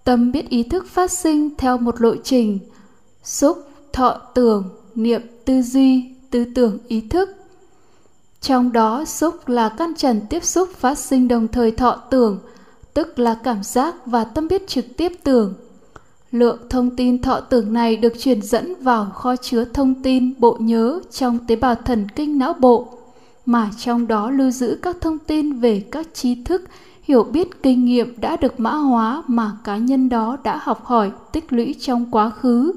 [0.04, 2.60] Tâm biết ý thức phát sinh theo một lộ trình,
[3.24, 3.58] xúc,
[3.96, 7.30] thọ tưởng, niệm, tư duy, tư tưởng, ý thức.
[8.42, 12.40] Trong đó xúc là căn trần tiếp xúc phát sinh đồng thời thọ tưởng,
[12.94, 15.54] tức là cảm giác và tâm biết trực tiếp tưởng
[16.36, 20.58] Lượng thông tin thọ tưởng này được truyền dẫn vào kho chứa thông tin bộ
[20.60, 22.88] nhớ trong tế bào thần kinh não bộ,
[23.46, 26.62] mà trong đó lưu giữ các thông tin về các tri thức,
[27.04, 31.12] hiểu biết kinh nghiệm đã được mã hóa mà cá nhân đó đã học hỏi,
[31.32, 32.72] tích lũy trong quá khứ.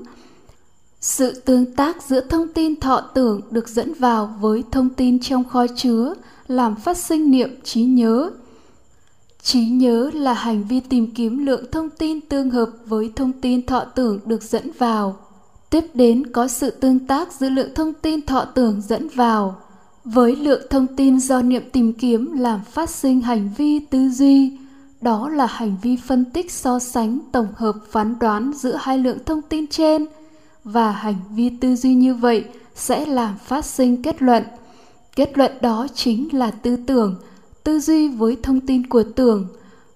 [1.01, 5.45] Sự tương tác giữa thông tin thọ tưởng được dẫn vào với thông tin trong
[5.45, 6.15] kho chứa
[6.47, 8.31] làm phát sinh niệm trí nhớ,
[9.43, 13.67] trí nhớ là hành vi tìm kiếm lượng thông tin tương hợp với thông tin
[13.67, 15.17] thọ tưởng được dẫn vào.
[15.71, 19.57] Tiếp đến có sự tương tác giữa lượng thông tin thọ tưởng dẫn vào.
[20.05, 24.59] Với lượng thông tin do niệm tìm kiếm làm phát sinh hành vi tư duy
[25.01, 29.19] đó là hành vi phân tích so sánh tổng hợp phán đoán giữa hai lượng
[29.27, 30.07] thông tin trên
[30.73, 34.45] và hành vi tư duy như vậy sẽ làm phát sinh kết luận.
[35.17, 37.15] Kết luận đó chính là tư tưởng,
[37.65, 39.47] tư duy với thông tin của tưởng,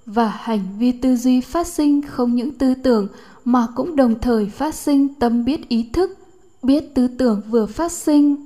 [0.06, 3.08] và hành vi tư duy phát sinh không những tư tưởng
[3.44, 6.18] mà cũng đồng thời phát sinh tâm biết ý thức,
[6.62, 8.36] biết tư tưởng vừa phát sinh.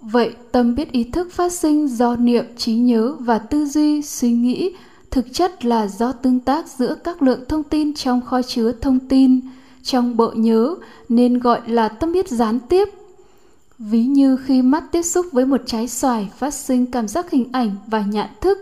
[0.00, 4.32] Vậy tâm biết ý thức phát sinh do niệm trí nhớ và tư duy suy
[4.32, 4.70] nghĩ
[5.10, 8.98] thực chất là do tương tác giữa các lượng thông tin trong kho chứa thông
[9.08, 9.40] tin
[9.82, 10.74] trong bộ nhớ,
[11.08, 12.88] nên gọi là tâm biết gián tiếp.
[13.78, 17.48] Ví như khi mắt tiếp xúc với một trái xoài phát sinh cảm giác hình
[17.52, 18.58] ảnh và nhãn thức.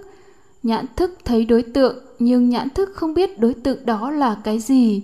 [0.62, 4.58] Nhãn thức thấy đối tượng, nhưng nhãn thức không biết đối tượng đó là cái
[4.58, 5.02] gì.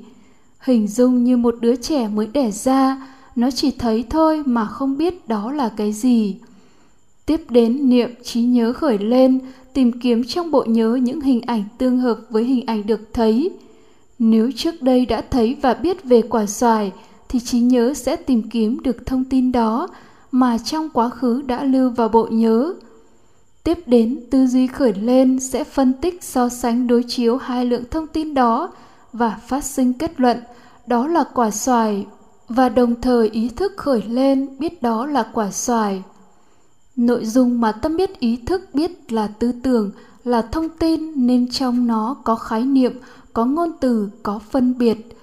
[0.58, 4.98] Hình dung như một đứa trẻ mới đẻ ra, nó chỉ thấy thôi mà không
[4.98, 6.36] biết đó là cái gì.
[7.26, 9.40] Tiếp đến, niệm trí nhớ khởi lên,
[9.72, 13.50] tìm kiếm trong bộ nhớ những hình ảnh tương hợp với hình ảnh được thấy.
[14.18, 16.92] Nếu trước đây đã thấy và biết về quả xoài
[17.28, 19.88] thì trí nhớ sẽ tìm kiếm được thông tin đó
[20.32, 22.74] mà trong quá khứ đã lưu vào bộ nhớ.
[23.64, 27.84] Tiếp đến, tư duy khởi lên sẽ phân tích so sánh đối chiếu hai lượng
[27.90, 28.70] thông tin đó
[29.12, 30.40] và phát sinh kết luận
[30.86, 32.06] đó là quả xoài
[32.48, 36.02] và đồng thời ý thức khởi lên biết đó là quả xoài.
[36.96, 39.90] Nội dung mà tâm biết ý thức biết là tư tưởng,
[40.24, 43.00] là thông tin nên trong nó có khái niệm,
[43.36, 45.18] có ngôn từ, có phân biệt.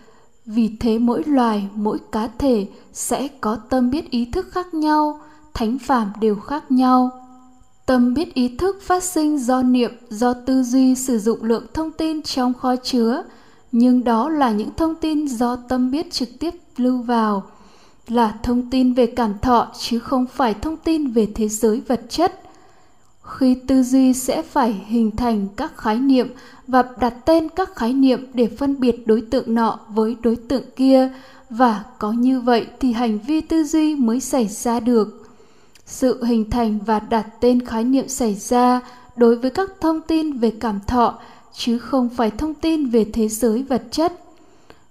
[0.45, 5.19] Vì thế mỗi loài, mỗi cá thể sẽ có tâm biết ý thức khác nhau,
[5.54, 7.12] thánh phạm đều khác nhau.
[7.86, 11.91] Tâm biết ý thức phát sinh do niệm, do tư duy sử dụng lượng thông
[11.91, 13.23] tin trong kho chứa,
[13.71, 17.43] nhưng đó là những thông tin do tâm biết trực tiếp lưu vào
[18.08, 22.02] là thông tin về cảm thọ chứ không phải thông tin về thế giới vật
[22.10, 22.43] chất
[23.24, 26.28] khi tư duy sẽ phải hình thành các khái niệm
[26.68, 30.64] và đặt tên các khái niệm để phân biệt đối tượng nọ với đối tượng
[30.76, 31.10] kia.
[31.50, 35.30] Và có như vậy thì hành vi tư duy mới xảy ra được.
[35.86, 38.82] Sự hình thành và đặt tên khái niệm xảy ra
[39.16, 41.20] đối với các thông tin về cảm thọ,
[41.54, 44.14] chứ không phải thông tin về thế giới vật chất.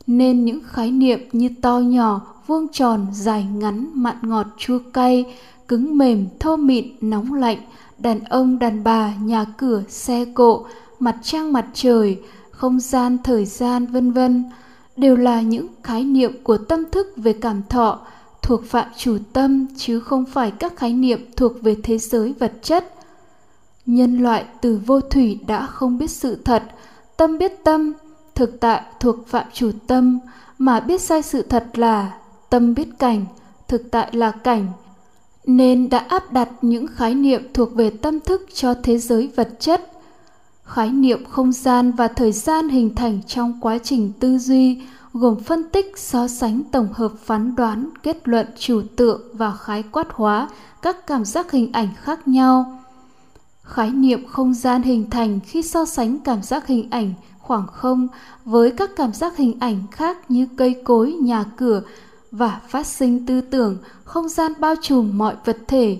[0.06, 5.34] Nên những khái niệm như to nhỏ, vuông tròn, dài ngắn, mặn ngọt, chua cay
[5.72, 7.58] cứng mềm thô mịn, nóng lạnh.
[7.98, 10.66] Đàn ông, đàn bà, nhà cửa, xe cộ,
[10.98, 14.44] mặt trăng, mặt trời, không gian, thời gian, vân vân,
[14.96, 17.98] đều là những khái niệm của tâm thức về cảm thọ,
[18.42, 22.52] thuộc phạm chủ tâm, chứ không phải các khái niệm thuộc về thế giới vật
[22.62, 22.94] chất.
[23.86, 26.62] Nhân loại từ vô thủy đã không biết sự thật,
[27.16, 27.92] tâm biết tâm,
[28.34, 30.18] thực tại thuộc phạm chủ tâm,
[30.58, 32.18] mà biết sai sự thật là
[32.50, 33.24] tâm biết cảnh,
[33.68, 34.66] thực tại là cảnh
[35.46, 39.48] nên đã áp đặt những khái niệm thuộc về tâm thức cho thế giới vật
[39.60, 39.92] chất.
[40.64, 45.40] Khái niệm không gian và thời gian hình thành trong quá trình tư duy gồm
[45.40, 50.06] phân tích, so sánh, tổng hợp, phán đoán, kết luận chủ tượng và khái quát
[50.10, 50.48] hóa
[50.82, 52.78] các cảm giác hình ảnh khác nhau.
[53.62, 58.08] Khái niệm không gian hình thành khi so sánh cảm giác hình ảnh khoảng không
[58.44, 61.82] với các cảm giác hình ảnh khác như cây cối, nhà cửa
[62.32, 65.98] và phát sinh tư tưởng, không gian bao trùm mọi vật thể.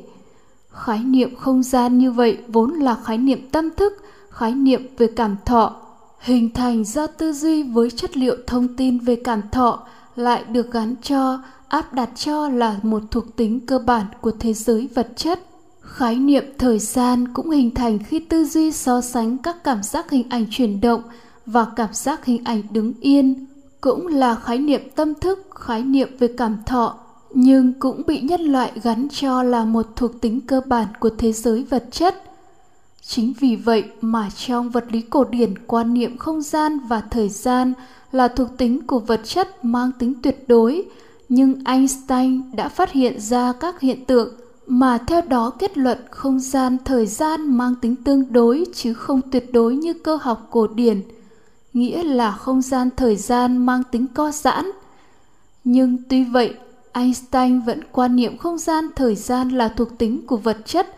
[0.71, 3.93] Khái niệm không gian như vậy vốn là khái niệm tâm thức,
[4.31, 5.77] khái niệm về cảm thọ.
[6.21, 10.73] Hình thành do tư duy với chất liệu thông tin về cảm thọ lại được
[10.73, 15.09] gắn cho, áp đặt cho là một thuộc tính cơ bản của thế giới vật
[15.17, 15.41] chất.
[15.81, 20.11] Khái niệm thời gian cũng hình thành khi tư duy so sánh các cảm giác
[20.11, 21.03] hình ảnh chuyển động
[21.47, 23.47] và cảm giác hình ảnh đứng yên
[23.83, 26.99] cũng là khái niệm tâm thức, khái niệm về cảm thọ,
[27.31, 31.33] nhưng cũng bị nhân loại gắn cho là một thuộc tính cơ bản của thế
[31.33, 32.23] giới vật chất.
[33.03, 37.29] Chính vì vậy mà trong vật lý cổ điển, quan niệm không gian và thời
[37.29, 37.73] gian
[38.13, 40.85] là thuộc tính của vật chất mang tính tuyệt đối,
[41.29, 44.35] nhưng einstein đã phát hiện ra các hiện tượng
[44.67, 49.21] mà theo đó kết luận không gian, thời gian mang tính tương đối chứ không
[49.31, 51.03] tuyệt đối như cơ học cổ điển
[51.73, 54.71] nghĩa là không gian thời gian mang tính co giãn.
[55.65, 56.55] Nhưng tuy vậy,
[56.93, 60.97] einstein vẫn quan niệm không gian thời gian là thuộc tính của vật chất,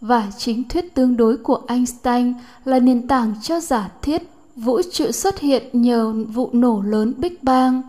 [0.00, 4.22] và chính thuyết tương đối của einstein là nền tảng cho giả thiết
[4.56, 7.82] vũ trụ xuất hiện nhờ vụ nổ lớn big bang.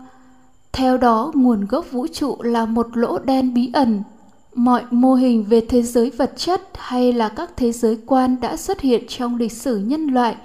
[0.72, 4.02] Theo đó, nguồn gốc vũ trụ là một lỗ đen bí ẩn.
[4.54, 8.56] Mọi mô hình về thế giới vật chất hay là các thế giới quan đã
[8.56, 10.36] xuất hiện trong lịch sử nhân loại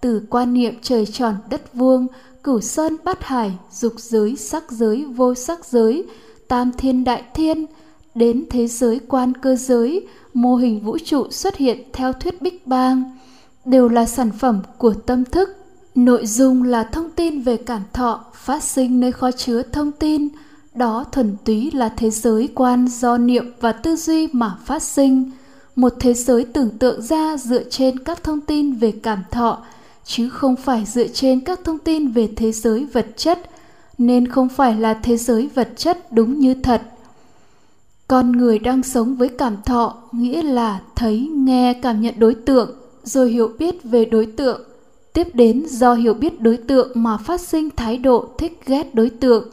[0.00, 2.06] từ quan niệm trời tròn đất vuông,
[2.42, 6.04] cửu sơn bát hải, dục giới sắc giới, vô sắc giới,
[6.48, 7.66] tam thiên đại thiên,
[8.14, 12.58] đến thế giới quan cơ giới, mô hình vũ trụ xuất hiện theo thuyết big
[12.64, 13.16] bang,
[13.64, 15.56] đều là sản phẩm của tâm thức.
[15.94, 20.28] Nội dung là thông tin về cảm thọ phát sinh nơi kho chứa thông tin.
[20.74, 25.30] Đó thuần túy là thế giới quan do niệm và tư duy mà phát sinh.
[25.76, 29.62] Một thế giới tưởng tượng ra dựa trên các thông tin về cảm thọ
[30.06, 33.50] chứ không phải dựa trên các thông tin về thế giới vật chất,
[33.98, 36.82] nên không phải là thế giới vật chất đúng như thật.
[38.08, 42.70] Con người đang sống với cảm thọ, nghĩa là thấy, nghe, cảm nhận đối tượng,
[43.04, 44.60] rồi hiểu biết về đối tượng.
[45.12, 49.10] Tiếp đến do hiểu biết đối tượng mà phát sinh thái độ thích ghét đối
[49.10, 49.48] tượng,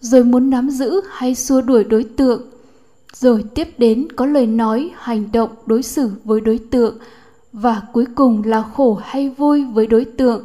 [0.00, 2.42] rồi muốn nắm giữ hay xua đuổi đối tượng.
[3.14, 6.98] Rồi tiếp đến có lời nói, hành động đối xử với đối tượng
[7.54, 10.44] và cuối cùng là khổ hay vui với đối tượng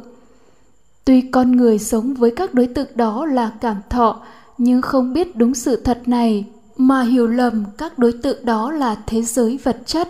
[1.04, 4.20] tuy con người sống với các đối tượng đó là cảm thọ
[4.58, 6.44] nhưng không biết đúng sự thật này
[6.76, 10.08] mà hiểu lầm các đối tượng đó là thế giới vật chất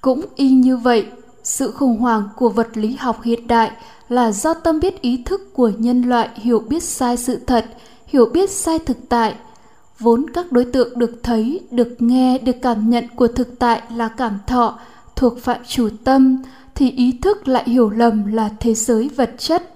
[0.00, 1.06] cũng y như vậy
[1.42, 3.70] sự khủng hoảng của vật lý học hiện đại
[4.08, 7.66] là do tâm biết ý thức của nhân loại hiểu biết sai sự thật,
[8.06, 9.34] hiểu biết sai thực tại.
[9.98, 14.08] Vốn các đối tượng được thấy, được nghe, được cảm nhận của thực tại là
[14.08, 14.78] cảm thọ,
[15.22, 16.38] thuộc phạm chủ tâm,
[16.74, 19.74] thì ý thức lại hiểu lầm là thế giới vật chất.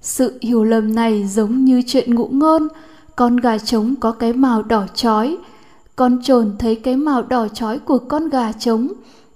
[0.00, 2.68] Sự hiểu lầm này giống như chuyện ngụ ngôn,
[3.16, 5.36] con gà trống có cái màu đỏ chói,
[5.96, 8.88] con trồn thấy cái màu đỏ chói của con gà trống,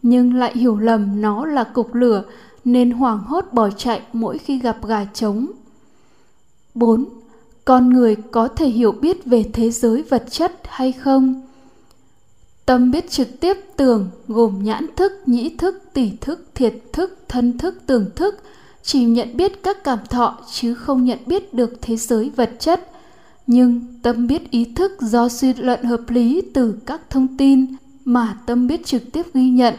[0.02, 2.22] nhưng lại hiểu lầm nó là cục lửa
[2.64, 5.46] nên hoảng hốt bỏ chạy mỗi khi gặp gà trống.
[6.74, 7.05] 4.
[7.64, 11.42] Con người có thể hiểu biết về thế giới vật chất hay không?
[12.67, 17.59] Tâm biết trực tiếp tưởng gồm nhãn thức, nhĩ thức, tỷ thức, thiệt thức, thân
[17.59, 18.43] thức, tưởng thức,
[18.83, 22.91] chỉ nhận biết các cảm thọ chứ không nhận biết được thế giới vật chất.
[23.47, 27.67] Nhưng tâm biết ý thức do suy luận hợp lý từ các thông tin
[28.05, 29.75] mà tâm biết trực tiếp ghi nhận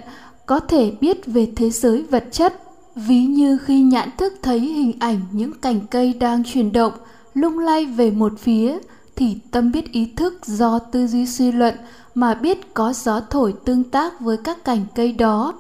[0.46, 2.62] có thể biết về thế giới vật chất.
[2.96, 6.94] Ví như khi nhãn thức thấy hình ảnh những cành cây đang chuyển động,
[7.34, 8.78] lung lay về một phía,
[9.16, 11.76] thì tâm biết ý thức do tư duy suy luận
[12.16, 15.53] mà biết có gió thổi tương tác với các cành cây đó.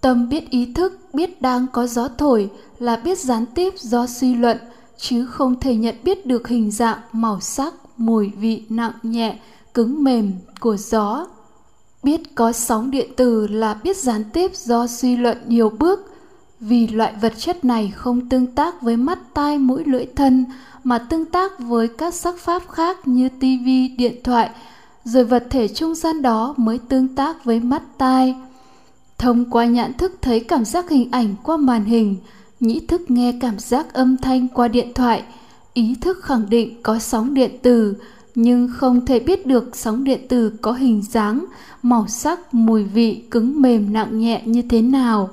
[0.00, 4.34] Tâm biết ý thức biết đang có gió thổi là biết gián tiếp do suy
[4.34, 4.58] luận,
[4.96, 9.38] chứ không thể nhận biết được hình dạng, màu sắc, mùi vị nặng nhẹ,
[9.74, 11.26] cứng mềm của gió.
[12.02, 16.11] Biết có sóng điện từ là biết gián tiếp do suy luận nhiều bước,
[16.64, 20.44] vì loại vật chất này không tương tác với mắt tai mũi lưỡi thân
[20.84, 24.50] mà tương tác với các sắc pháp khác như tivi, điện thoại,
[25.04, 28.34] rồi vật thể trung gian đó mới tương tác với mắt tai.
[29.18, 32.16] Thông qua nhãn thức thấy cảm giác hình ảnh qua màn hình,
[32.60, 35.22] nhĩ thức nghe cảm giác âm thanh qua điện thoại,
[35.74, 37.94] ý thức khẳng định có sóng điện từ,
[38.34, 41.44] nhưng không thể biết được sóng điện từ có hình dáng,
[41.82, 45.30] màu sắc, mùi vị, cứng mềm nặng nhẹ như thế nào.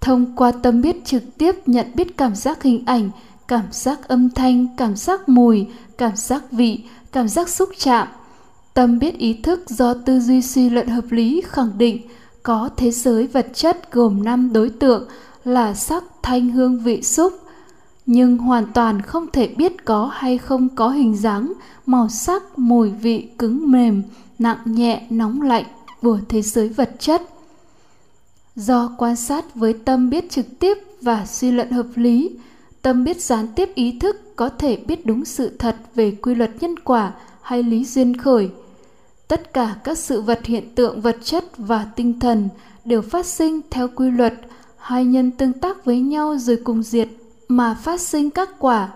[0.00, 3.10] Thông qua tâm biết trực tiếp nhận biết cảm giác hình ảnh,
[3.48, 5.66] cảm giác âm thanh, cảm giác mùi,
[5.98, 8.08] cảm giác vị, cảm giác xúc chạm.
[8.74, 12.00] Tâm biết ý thức do tư duy suy luận hợp lý khẳng định
[12.42, 15.08] có thế giới vật chất gồm 5 đối tượng
[15.44, 17.32] là sắc, thanh, hương, vị, xúc,
[18.06, 21.52] nhưng hoàn toàn không thể biết có hay không có hình dáng,
[21.86, 24.02] màu sắc, mùi vị, cứng mềm,
[24.38, 25.64] nặng nhẹ, nóng lạnh
[26.02, 27.22] của thế giới vật chất.
[28.60, 32.30] Do quan sát với tâm biết trực tiếp và suy luận hợp lý,
[32.82, 36.50] tâm biết gián tiếp ý thức có thể biết đúng sự thật về quy luật
[36.60, 38.50] nhân quả hay lý duyên khởi.
[39.28, 42.48] Tất cả các sự vật hiện tượng vật chất và tinh thần
[42.84, 44.34] đều phát sinh theo quy luật,
[44.76, 47.08] hai nhân tương tác với nhau rồi cùng diệt
[47.48, 48.88] mà phát sinh các quả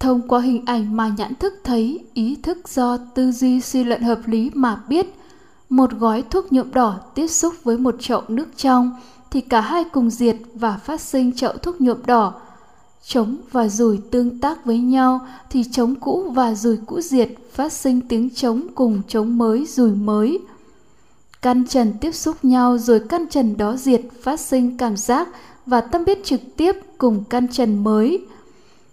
[0.00, 4.02] thông qua hình ảnh mà nhãn thức thấy ý thức do tư duy suy luận
[4.02, 5.06] hợp lý mà biết
[5.68, 8.90] một gói thuốc nhuộm đỏ tiếp xúc với một chậu nước trong,
[9.30, 12.34] thì cả hai cùng diệt và phát sinh chậu thuốc nhuộm đỏ.
[13.04, 17.72] Trống và rùi tương tác với nhau, thì trống cũ và rùi cũ diệt, phát
[17.72, 20.38] sinh tiếng trống cùng trống mới rùi mới.
[21.42, 25.28] Căn trần tiếp xúc nhau rồi căn trần đó diệt, phát sinh cảm giác
[25.66, 28.26] và tâm biết trực tiếp cùng căn trần mới.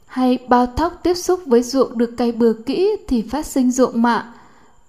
[0.06, 4.02] Hay bao thóc tiếp xúc với ruộng được cày bừa kỹ thì phát sinh ruộng
[4.02, 4.34] mạ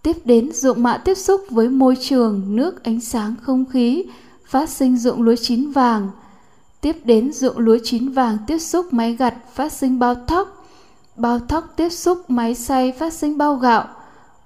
[0.07, 4.05] tiếp đến ruộng mạ tiếp xúc với môi trường, nước, ánh sáng, không khí,
[4.45, 6.09] phát sinh ruộng lúa chín vàng.
[6.81, 10.67] Tiếp đến ruộng lúa chín vàng tiếp xúc máy gặt phát sinh bao thóc.
[11.17, 13.85] Bao thóc tiếp xúc máy xay phát sinh bao gạo.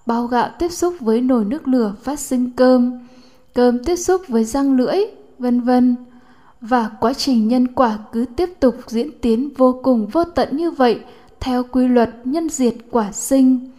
[0.07, 3.07] Bao gạo tiếp xúc với nồi nước lửa phát sinh cơm.
[3.55, 4.97] Cơm tiếp xúc với răng lưỡi,
[5.39, 5.97] vân vân.
[6.61, 10.71] Và quá trình nhân quả cứ tiếp tục diễn tiến vô cùng vô tận như
[10.71, 11.01] vậy,
[11.41, 13.70] theo quy luật nhân diệt quả sinh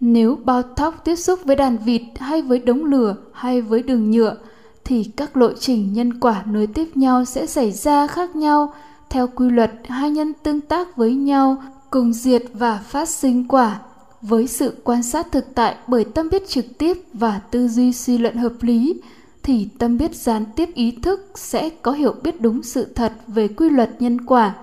[0.00, 4.10] nếu bao thóc tiếp xúc với đàn vịt hay với đống lửa hay với đường
[4.10, 4.36] nhựa,
[4.84, 8.74] thì các lộ trình nhân quả nối tiếp nhau sẽ xảy ra khác nhau
[9.10, 13.80] theo quy luật hai nhân tương tác với nhau, cùng diệt và phát sinh quả,
[14.22, 18.18] với sự quan sát thực tại bởi tâm biết trực tiếp và tư duy suy
[18.18, 19.00] luận hợp lý,
[19.42, 23.48] thì tâm biết gián tiếp ý thức sẽ có hiểu biết đúng sự thật về
[23.48, 24.54] quy luật nhân quả.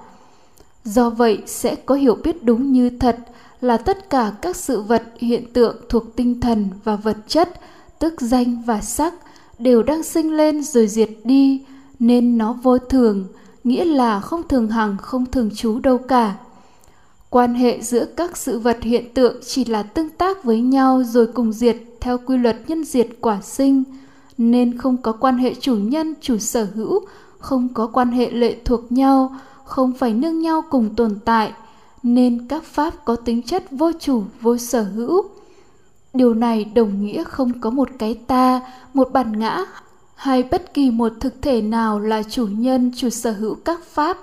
[0.83, 3.17] Do vậy, sẽ có hiểu biết đúng như thật
[3.61, 7.59] là tất cả các sự vật, hiện tượng thuộc tinh thần và vật chất,
[7.99, 9.13] tức danh và sắc,
[9.59, 11.65] đều đang sinh lên rồi diệt đi,
[11.99, 13.27] nên nó vô thường,
[13.63, 16.35] nghĩa là không thường hằng, không thường trú đâu cả.
[17.29, 21.27] Quan hệ giữa các sự vật, hiện tượng chỉ là tương tác với nhau rồi
[21.27, 23.83] cùng diệt theo quy luật nhân diệt quả sinh,
[24.37, 26.99] nên không có quan hệ chủ nhân, chủ sở hữu,
[27.39, 31.53] không có quan hệ lệ thuộc nhau, không phải nương nhau cùng tồn tại
[32.05, 35.23] nên các pháp có tính chất vô chủ, vô sở hữu.
[36.13, 38.61] Điều này đồng nghĩa không có một cái ta,
[38.93, 39.65] một bản ngã,
[40.15, 44.17] hay bất kỳ một thực thể nào là chủ nhân, chủ sở hữu các pháp,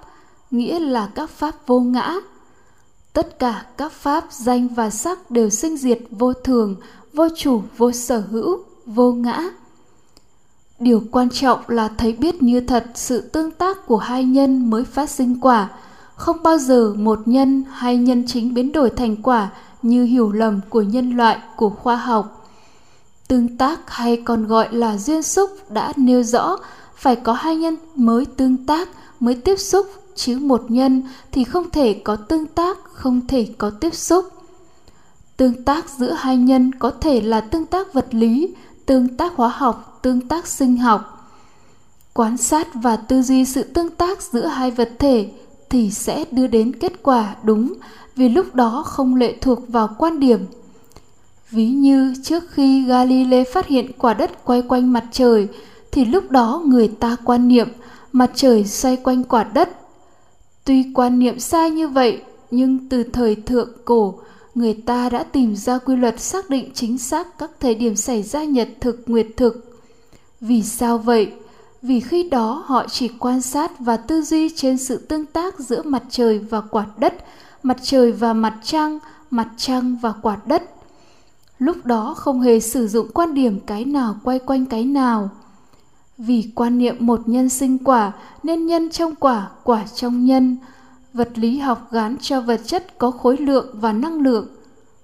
[0.51, 2.15] nghĩa là các pháp vô ngã.
[3.13, 6.77] Tất cả các pháp danh và sắc đều sinh diệt vô thường,
[7.13, 9.43] vô chủ, vô sở hữu, vô ngã.
[10.79, 14.85] Điều quan trọng là thấy biết như thật sự tương tác của hai nhân mới
[14.85, 15.71] phát sinh quả
[16.17, 19.51] không bao giờ một nhân hay nhân chính biến đổi thành quả
[19.83, 22.49] như hiểu lầm của nhân loại, của khoa học.
[23.29, 26.59] Tương tác hay còn gọi là duyên xúc đã nêu rõ
[26.97, 28.89] phải có hai nhân mới tương tác,
[29.21, 31.03] mới tiếp xúc, chứ một nhân
[31.33, 34.29] thì không thể có tương tác, không thể có tiếp xúc.
[35.37, 38.55] Tương tác giữa hai nhân có thể là tương tác vật lý,
[38.87, 41.31] tương tác hóa học, tương tác sinh học.
[42.15, 45.31] Quan sát và tư duy sự tương tác giữa hai vật thể
[45.73, 47.73] thì sẽ đưa đến kết quả đúng,
[48.17, 50.47] vì lúc đó không lệ thuộc vào quan điểm.
[51.51, 55.49] Ví như trước khi galilei phát hiện quả đất quay quanh mặt trời,
[55.93, 57.69] thì lúc đó người ta quan niệm
[58.13, 59.69] mặt trời xoay quanh quả đất.
[60.65, 64.15] Tuy quan niệm sai như vậy, nhưng từ thời thượng cổ,
[64.55, 68.23] người ta đã tìm ra quy luật xác định chính xác các thời điểm xảy
[68.23, 69.81] ra nhật thực, nguyệt thực.
[70.41, 71.33] Vì sao vậy?
[71.83, 75.83] Vì khi đó họ chỉ quan sát và tư duy trên sự tương tác giữa
[75.83, 77.15] mặt trời và quả đất,
[77.63, 78.99] mặt trời và mặt trăng
[79.33, 80.63] mặt trăng và quả đất.
[81.59, 85.31] Lúc đó không hề sử dụng quan điểm cái nào quay quanh cái nào.
[86.19, 88.13] Vì quan niệm một nhân sinh quả,
[88.43, 90.57] nên nhân trong quả quả trong nhân.
[91.13, 94.47] Vật lý học gán cho vật chất có khối lượng và năng lượng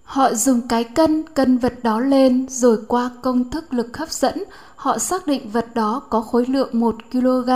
[0.09, 4.45] họ dùng cái cân cân vật đó lên rồi qua công thức lực hấp dẫn.
[4.77, 7.51] Họ xác định vật đó có khối lượng 1 kg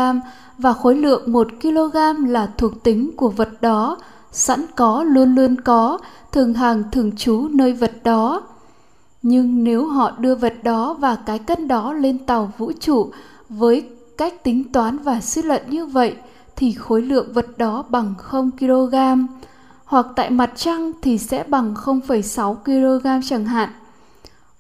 [0.59, 1.97] và khối lượng 1 kg
[2.27, 3.99] là thuộc tính của vật đó,
[4.33, 5.99] sẵn có luôn luôn có,
[6.33, 8.43] thường hàng thường trú nơi vật đó.
[9.23, 13.11] Nhưng nếu họ đưa vật đó và cái cân đó lên tàu vũ trụ
[13.49, 13.89] với
[14.19, 16.17] cách tính toán và suy luận như vậy
[16.57, 18.95] thì khối lượng vật đó bằng 0 kg
[19.85, 23.69] hoặc tại mặt trăng thì sẽ bằng 0,6 kg chẳng hạn.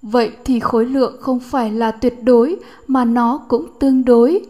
[0.02, 2.56] Vậy thì khối lượng không phải là tuyệt đối
[2.86, 4.46] mà nó cũng tương đối.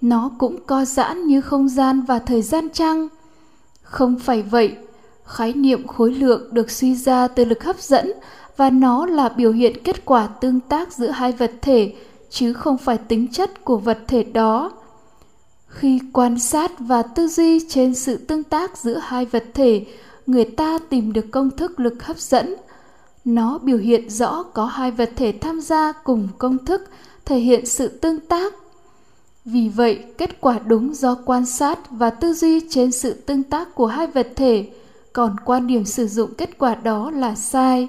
[0.00, 3.08] Nó cũng co giãn như không gian và thời gian trăng.
[3.82, 4.76] Không phải vậy,
[5.24, 8.12] khái niệm khối lượng được suy ra từ lực hấp dẫn
[8.56, 11.94] và nó là biểu hiện kết quả tương tác giữa hai vật thể
[12.30, 14.70] chứ không phải tính chất của vật thể đó
[15.68, 19.86] khi quan sát và tư duy trên sự tương tác giữa hai vật thể,
[20.26, 22.54] người ta tìm được công thức lực hấp dẫn.
[23.24, 26.90] Nó biểu hiện rõ có hai vật thể tham gia cùng công thức,
[27.24, 28.54] thể hiện sự tương tác.
[29.44, 33.74] Vì vậy, kết quả đúng do quan sát và tư duy trên sự tương tác
[33.74, 34.70] của hai vật thể.
[35.12, 37.88] Còn quan điểm sử dụng kết quả đó là sai.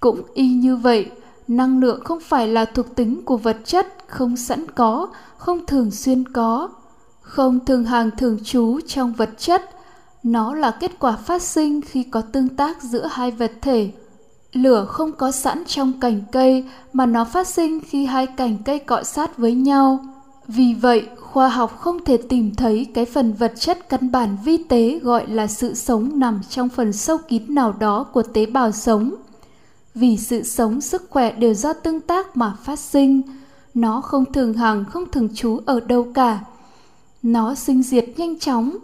[0.00, 1.10] Cũng y như vậy
[1.48, 5.90] năng lượng không phải là thuộc tính của vật chất, không sẵn có, không thường
[5.90, 6.68] xuyên có.
[7.20, 9.70] Không thường hàng thường trú trong vật chất,
[10.22, 13.90] nó là kết quả phát sinh khi có tương tác giữa hai vật thể.
[14.52, 18.78] Lửa không có sẵn trong cành cây, mà nó phát sinh khi hai cành cây
[18.78, 19.98] cọ sát với nhau.
[20.48, 24.56] Vì vậy, khoa học không thể tìm thấy cái phần vật chất căn bản vi
[24.56, 28.72] tế gọi là sự sống nằm trong phần sâu kín nào đó của tế bào
[28.72, 29.14] sống
[29.96, 33.22] vì sự sống sức khỏe đều do tương tác mà phát sinh.
[33.74, 36.40] Nó không thường hằng, không thường trú ở đâu cả.
[37.22, 38.76] Nó sinh diệt nhanh chóng,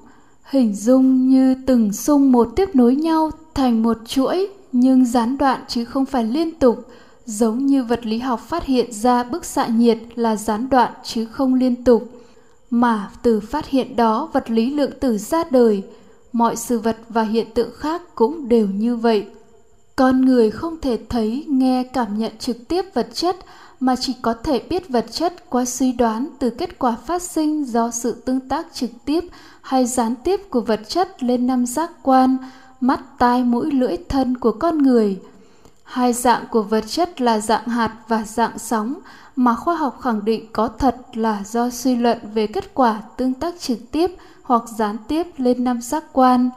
[0.42, 5.60] hình dung như từng xung một tiếp nối nhau thành một chuỗi, nhưng gián đoạn
[5.68, 6.88] chứ không phải liên tục,
[7.26, 11.26] giống như vật lý học phát hiện ra bức xạ nhiệt là gián đoạn chứ
[11.26, 12.08] không liên tục.
[12.70, 15.82] Mà từ phát hiện đó, vật lý lượng tử ra đời,
[16.32, 19.26] mọi sự vật và hiện tượng khác cũng đều như vậy
[19.97, 23.36] con người không thể thấy, nghe, cảm nhận trực tiếp vật chất,
[23.80, 27.64] mà chỉ có thể biết vật chất qua suy đoán từ kết quả phát sinh
[27.64, 29.24] do sự tương tác trực tiếp
[29.62, 32.36] hay gián tiếp của vật chất lên năm giác quan,
[32.80, 35.20] mắt, tai, mũi, lưỡi, thân của con người.
[35.84, 38.95] Hai dạng của vật chất là dạng hạt và dạng sóng,
[39.36, 43.34] mà khoa học khẳng định có thật là do suy luận về kết quả tương
[43.34, 46.51] tác trực tiếp hoặc gián tiếp lên năm giác quan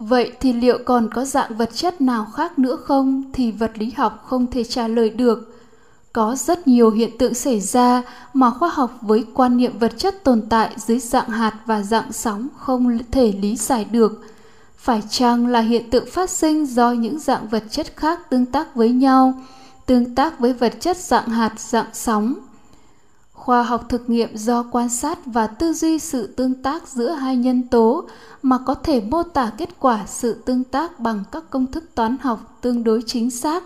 [0.00, 3.90] vậy thì liệu còn có dạng vật chất nào khác nữa không thì vật lý
[3.96, 5.56] học không thể trả lời được.
[6.12, 8.02] Có rất nhiều hiện tượng xảy ra
[8.34, 12.12] mà khoa học với quan niệm vật chất tồn tại dưới dạng hạt và dạng
[12.12, 14.24] sóng không thể lý giải được.
[14.76, 18.74] Phải chăng là hiện tượng phát sinh do những dạng vật chất khác tương tác
[18.74, 19.34] với nhau,
[19.86, 22.34] tương tác với vật chất dạng hạt, dạng sóng?
[23.44, 27.36] Khoa học thực nghiệm do quan sát và tư duy sự tương tác giữa hai
[27.36, 28.04] nhân tố
[28.42, 32.16] mà có thể mô tả kết quả sự tương tác bằng các công thức toán
[32.20, 33.64] học tương đối chính xác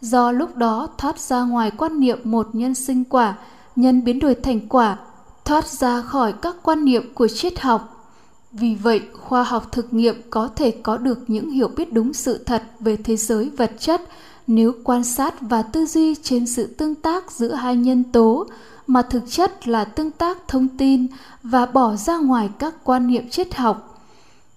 [0.00, 3.34] do lúc đó thoát ra ngoài quan niệm một nhân sinh quả
[3.76, 4.98] nhân biến đổi thành quả,
[5.44, 8.12] thoát ra khỏi các quan niệm của triết học.
[8.52, 12.38] Vì vậy, khoa học thực nghiệm có thể có được những hiểu biết đúng sự
[12.38, 14.02] thật về thế giới vật chất
[14.46, 18.46] nếu quan sát và tư duy trên sự tương tác giữa hai nhân tố
[18.86, 21.06] mà thực chất là tương tác thông tin
[21.42, 24.02] và bỏ ra ngoài các quan niệm triết học.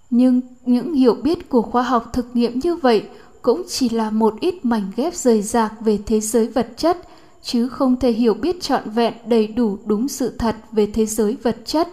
[0.09, 3.03] Nhưng những hiểu biết của khoa học thực nghiệm như vậy
[3.41, 6.97] cũng chỉ là một ít mảnh ghép rời rạc về thế giới vật chất,
[7.43, 11.37] chứ không thể hiểu biết trọn vẹn đầy đủ đúng sự thật về thế giới
[11.43, 11.87] vật chất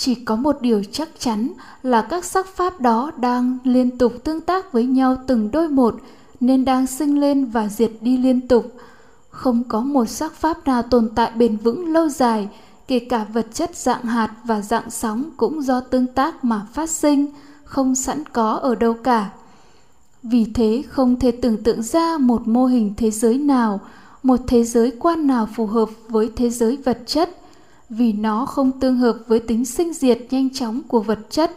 [0.00, 4.40] chỉ có một điều chắc chắn là các sắc pháp đó đang liên tục tương
[4.40, 5.94] tác với nhau từng đôi một,
[6.40, 8.72] nên đang sinh lên và diệt đi liên tục
[9.40, 12.48] không có một sắc pháp nào tồn tại bền vững lâu dài,
[12.88, 16.90] kể cả vật chất dạng hạt và dạng sóng cũng do tương tác mà phát
[16.90, 17.26] sinh,
[17.64, 19.30] không sẵn có ở đâu cả.
[20.22, 23.80] Vì thế, không thể tưởng tượng ra một mô hình thế giới nào,
[24.22, 27.30] một thế giới quan nào phù hợp với thế giới vật chất,
[27.88, 31.56] vì nó không tương hợp với tính sinh diệt nhanh chóng của vật chất.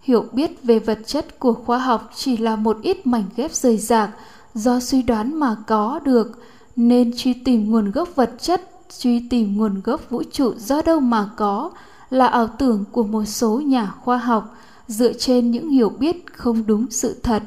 [0.00, 3.76] Hiểu biết về vật chất của khoa học chỉ là một ít mảnh ghép rời
[3.76, 4.10] rạc
[4.54, 6.38] do suy đoán mà có được
[6.76, 11.00] nên truy tìm nguồn gốc vật chất truy tìm nguồn gốc vũ trụ do đâu
[11.00, 11.70] mà có
[12.10, 14.56] là ảo tưởng của một số nhà khoa học
[14.88, 17.42] dựa trên những hiểu biết không đúng sự thật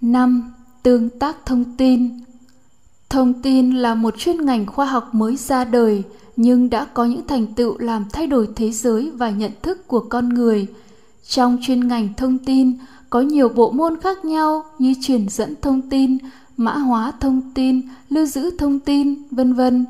[0.00, 0.52] 5.
[0.82, 2.20] Tương tác thông tin
[3.08, 6.02] Thông tin là một chuyên ngành khoa học mới ra đời
[6.36, 10.00] nhưng đã có những thành tựu làm thay đổi thế giới và nhận thức của
[10.00, 10.66] con người.
[11.28, 12.78] Trong chuyên ngành thông tin
[13.10, 16.18] có nhiều bộ môn khác nhau như truyền dẫn thông tin,
[16.56, 19.86] mã hóa thông tin, lưu giữ thông tin, vân vân.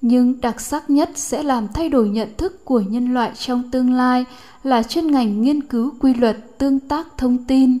[0.00, 3.92] Nhưng đặc sắc nhất sẽ làm thay đổi nhận thức của nhân loại trong tương
[3.92, 4.24] lai
[4.62, 7.78] là chuyên ngành nghiên cứu quy luật tương tác thông tin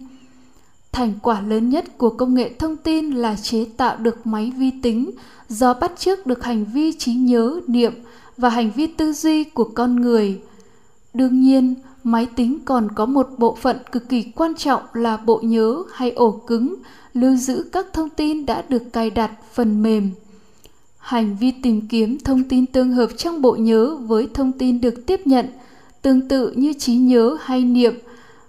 [0.98, 4.70] Thành quả lớn nhất của công nghệ thông tin là chế tạo được máy vi
[4.82, 5.10] tính
[5.48, 7.92] do bắt chước được hành vi trí nhớ, niệm
[8.36, 10.40] và hành vi tư duy của con người.
[11.14, 11.74] Đương nhiên,
[12.04, 16.10] máy tính còn có một bộ phận cực kỳ quan trọng là bộ nhớ hay
[16.10, 16.74] ổ cứng
[17.20, 20.10] lưu giữ các thông tin đã được cài đặt phần mềm.
[20.98, 25.06] Hành vi tìm kiếm thông tin tương hợp trong bộ nhớ với thông tin được
[25.06, 25.46] tiếp nhận,
[26.02, 27.94] tương tự như trí nhớ hay niệm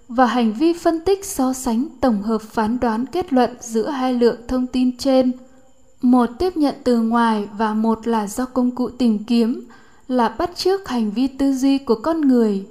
[0.08, 4.14] và hành vi phân tích so sánh tổng hợp phán đoán kết luận giữa hai
[4.14, 5.32] lượng thông tin trên
[6.02, 9.64] một tiếp nhận từ ngoài và một là do công cụ tìm kiếm
[10.08, 12.66] là bắt chước hành vi tư duy của con người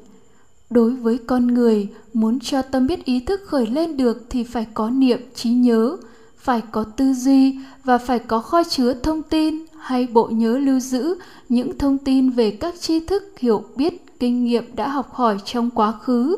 [0.69, 4.67] đối với con người muốn cho tâm biết ý thức khởi lên được thì phải
[4.73, 5.97] có niệm trí nhớ
[6.37, 10.79] phải có tư duy và phải có kho chứa thông tin hay bộ nhớ lưu
[10.79, 11.15] giữ
[11.49, 15.69] những thông tin về các tri thức hiểu biết kinh nghiệm đã học hỏi trong
[15.69, 16.37] quá khứ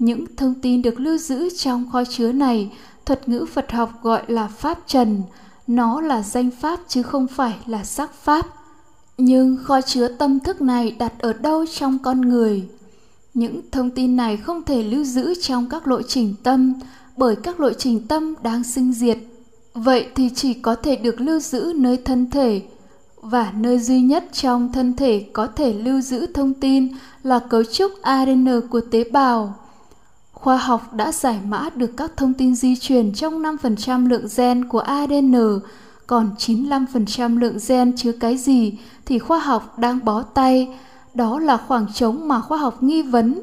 [0.00, 2.70] những thông tin được lưu giữ trong kho chứa này,
[3.06, 5.22] thuật ngữ Phật học gọi là pháp trần.
[5.66, 8.46] Nó là danh pháp chứ không phải là sắc pháp.
[9.18, 12.68] Nhưng kho chứa tâm thức này đặt ở đâu trong con người?
[13.34, 16.74] Những thông tin này không thể lưu giữ trong các lộ trình tâm,
[17.16, 19.18] bởi các lộ trình tâm đang sinh diệt.
[19.74, 22.62] Vậy thì chỉ có thể được lưu giữ nơi thân thể,
[23.22, 26.88] và nơi duy nhất trong thân thể có thể lưu giữ thông tin
[27.22, 29.54] là cấu trúc ADN của tế bào
[30.40, 34.68] khoa học đã giải mã được các thông tin di truyền trong 5% lượng gen
[34.68, 35.34] của ADN,
[36.06, 40.68] còn 95% lượng gen chứa cái gì thì khoa học đang bó tay,
[41.14, 43.42] đó là khoảng trống mà khoa học nghi vấn.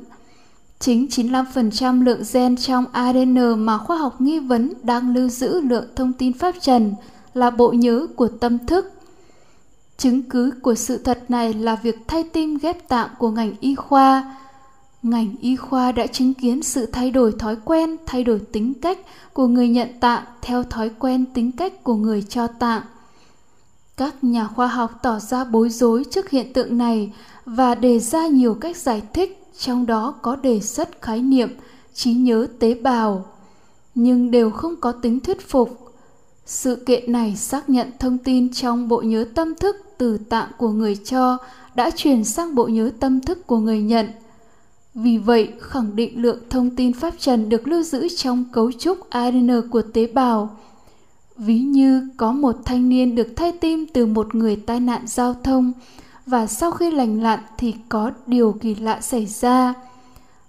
[0.79, 5.85] Chính 95% lượng gen trong ADN mà khoa học nghi vấn đang lưu giữ lượng
[5.95, 6.93] thông tin pháp trần
[7.33, 8.91] là bộ nhớ của tâm thức.
[9.97, 13.75] Chứng cứ của sự thật này là việc thay tim ghép tạng của ngành y
[13.75, 14.35] khoa,
[15.03, 18.97] ngành y khoa đã chứng kiến sự thay đổi thói quen thay đổi tính cách
[19.33, 22.81] của người nhận tạng theo thói quen tính cách của người cho tạng
[23.97, 27.13] các nhà khoa học tỏ ra bối rối trước hiện tượng này
[27.47, 31.49] và đề ra nhiều cách giải thích trong đó có đề xuất khái niệm
[31.93, 33.25] trí nhớ tế bào.
[33.95, 35.93] Nhưng đều không có tính thuyết phục.
[36.45, 40.69] Sự kiện này xác nhận thông tin trong bộ nhớ tâm thức từ tạng của
[40.69, 41.37] người cho
[41.75, 44.07] đã truyền sang bộ nhớ tâm thức của người nhận.
[44.93, 49.09] Vì vậy, khẳng định lượng thông tin pháp trần được lưu giữ trong cấu trúc
[49.09, 50.57] ADN của tế bào.
[51.37, 55.35] Ví như có một thanh niên được thay tim từ một người tai nạn giao
[55.43, 55.73] thông
[56.27, 59.73] và sau khi lành lặn thì có điều kỳ lạ xảy ra.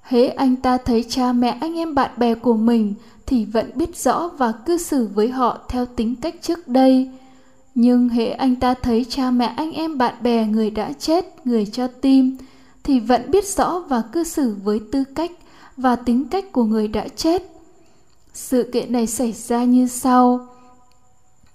[0.02, 2.94] Hễ anh ta thấy cha mẹ anh em bạn bè của mình
[3.26, 7.10] thì vẫn biết rõ và cư xử với họ theo tính cách trước đây.
[7.74, 11.66] Nhưng hễ anh ta thấy cha mẹ anh em bạn bè người đã chết, người
[11.66, 12.36] cho tim
[12.84, 15.30] thì vẫn biết rõ và cư xử với tư cách
[15.76, 17.42] và tính cách của người đã chết
[18.32, 20.46] sự kiện này xảy ra như sau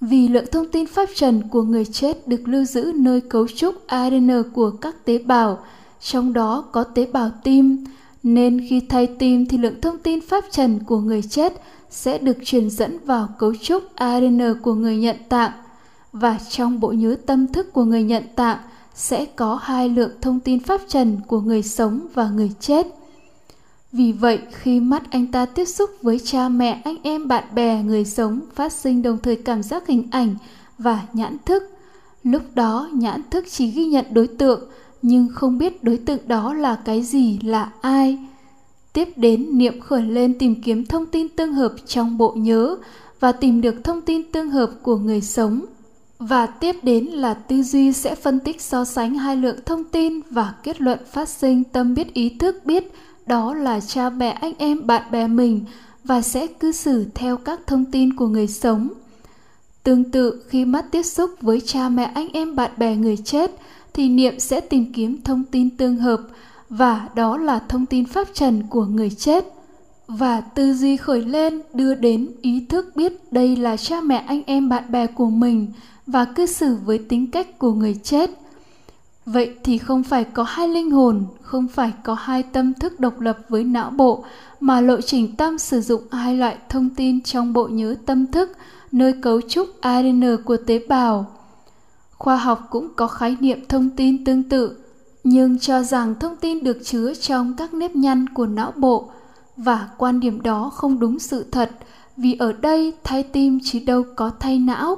[0.10, 3.88] vì lượng thông tin pháp trần của người chết được lưu giữ nơi cấu trúc
[3.88, 5.60] ADN của các tế bào,
[6.02, 7.86] trong đó có tế bào tim,
[8.24, 11.54] nên khi thay tim thì lượng thông tin pháp trần của người chết
[11.90, 15.52] sẽ được truyền dẫn vào cấu trúc ADN của người nhận tạng
[16.14, 18.58] và trong bộ nhớ tâm thức của người nhận tạng
[18.96, 22.88] sẽ có hai lượng thông tin pháp trần của người sống và người chết.
[23.94, 27.84] Vì vậy, khi mắt anh ta tiếp xúc với cha mẹ, anh em, bạn bè,
[27.84, 30.36] người sống phát sinh đồng thời cảm giác hình ảnh
[30.78, 31.64] và nhãn thức.
[32.24, 34.70] Lúc đó, nhãn thức chỉ ghi nhận đối tượng,
[35.02, 38.18] nhưng không biết đối tượng đó là cái gì, là ai.
[38.94, 42.76] Tiếp đến, niệm khởi lên tìm kiếm thông tin tương hợp trong bộ nhớ
[43.20, 45.66] và tìm được thông tin tương hợp của người sống.
[46.20, 50.20] Và tiếp đến là tư duy sẽ phân tích so sánh hai lượng thông tin
[50.30, 52.92] và kết luận phát sinh tâm biết ý thức biết
[53.26, 55.66] đó là cha mẹ anh em bạn bè mình
[56.04, 58.90] và sẽ cư xử theo các thông tin của người sống.
[59.84, 63.52] Tương tự, khi mắt tiếp xúc với cha mẹ anh em bạn bè người chết,
[63.94, 66.22] thì niệm sẽ tìm kiếm thông tin tương hợp
[66.70, 69.46] và đó là thông tin pháp trần của người chết.
[70.08, 74.42] Và tư duy khởi lên đưa đến ý thức biết đây là cha mẹ anh
[74.46, 75.68] em bạn bè của mình
[76.08, 78.32] và cư xử với tính cách của người chết.
[79.26, 83.20] Vậy thì không phải có hai linh hồn, không phải có hai tâm thức độc
[83.20, 84.24] lập với não bộ,
[84.60, 88.52] mà lộ trình tâm sử dụng hai loại thông tin trong bộ nhớ tâm thức,
[88.92, 91.26] nơi cấu trúc ADN của tế bào.
[92.18, 94.78] Khoa học cũng có khái niệm thông tin tương tự,
[95.24, 99.12] nhưng cho rằng thông tin được chứa trong các nếp nhăn của não bộ,
[99.58, 101.72] và quan điểm đó không đúng sự thật,
[102.18, 104.98] vì ở đây thay tim chỉ đâu có thay não.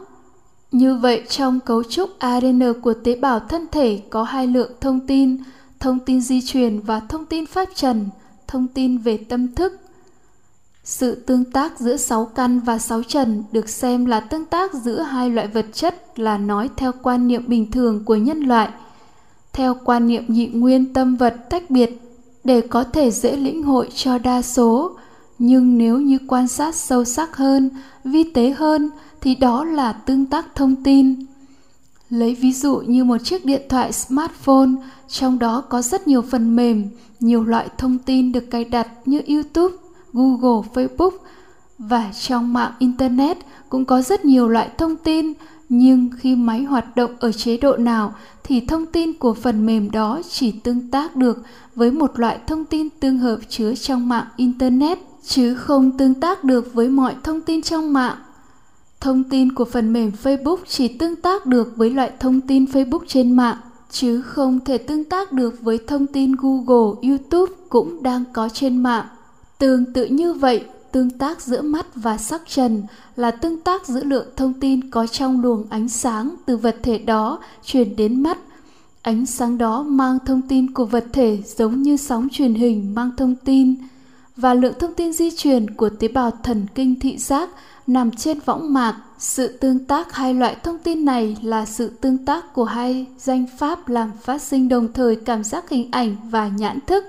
[0.72, 5.08] Như vậy trong cấu trúc ADN của tế bào thân thể có hai lượng thông
[5.08, 5.38] tin,
[5.80, 8.10] thông tin di truyền và thông tin pháp trần,
[8.48, 9.80] thông tin về tâm thức.
[10.84, 15.02] Sự tương tác giữa sáu căn và sáu trần được xem là tương tác giữa
[15.02, 18.70] hai loại vật chất là nói theo quan niệm bình thường của nhân loại.
[19.54, 22.02] Theo quan niệm nhị nguyên tâm vật tách biệt
[22.44, 24.98] để có thể dễ lĩnh hội cho đa số,
[25.40, 27.70] nhưng nếu như quan sát sâu sắc hơn,
[28.04, 28.90] vi tế hơn
[29.26, 31.16] thì đó là tương tác thông tin.
[32.10, 34.70] Lấy ví dụ như một chiếc điện thoại smartphone,
[35.08, 39.22] trong đó có rất nhiều phần mềm, nhiều loại thông tin được cài đặt như
[39.28, 39.76] youtube,
[40.14, 41.12] google, facebook
[41.78, 43.38] và trong mạng internet
[43.70, 45.34] cũng có rất nhiều loại thông tin.
[45.70, 49.92] Nhưng khi máy hoạt động ở chế độ nào thì thông tin của phần mềm
[49.92, 51.44] đó chỉ tương tác được
[51.76, 56.44] với một loại thông tin tương hợp chứa trong mạng internet, chứ không tương tác
[56.44, 58.18] được với mọi thông tin trong mạng.
[59.02, 63.06] Thông tin của phần mềm Facebook chỉ tương tác được với loại thông tin Facebook
[63.08, 63.58] trên mạng,
[63.92, 68.84] chứ không thể tương tác được với thông tin Google, YouTube cũng đang có trên
[68.84, 69.06] mạng.
[69.60, 72.84] Tương tự như vậy, tương tác giữa mắt và sắc trần
[73.16, 76.98] là tương tác giữa lượng thông tin có trong luồng ánh sáng từ vật thể
[76.98, 78.38] đó truyền đến mắt.
[79.02, 83.12] Ánh sáng đó mang thông tin của vật thể giống như sóng truyền hình mang
[83.18, 83.76] thông tin
[84.36, 87.50] và lượng thông tin di truyền của tế bào thần kinh thị giác
[87.88, 89.02] nằm trên võng mạc.
[89.18, 93.46] Sự tương tác hai loại thông tin này là sự tương tác của hai danh
[93.58, 97.04] pháp làm phát sinh đồng thời cảm giác hình ảnh và nhãn thức.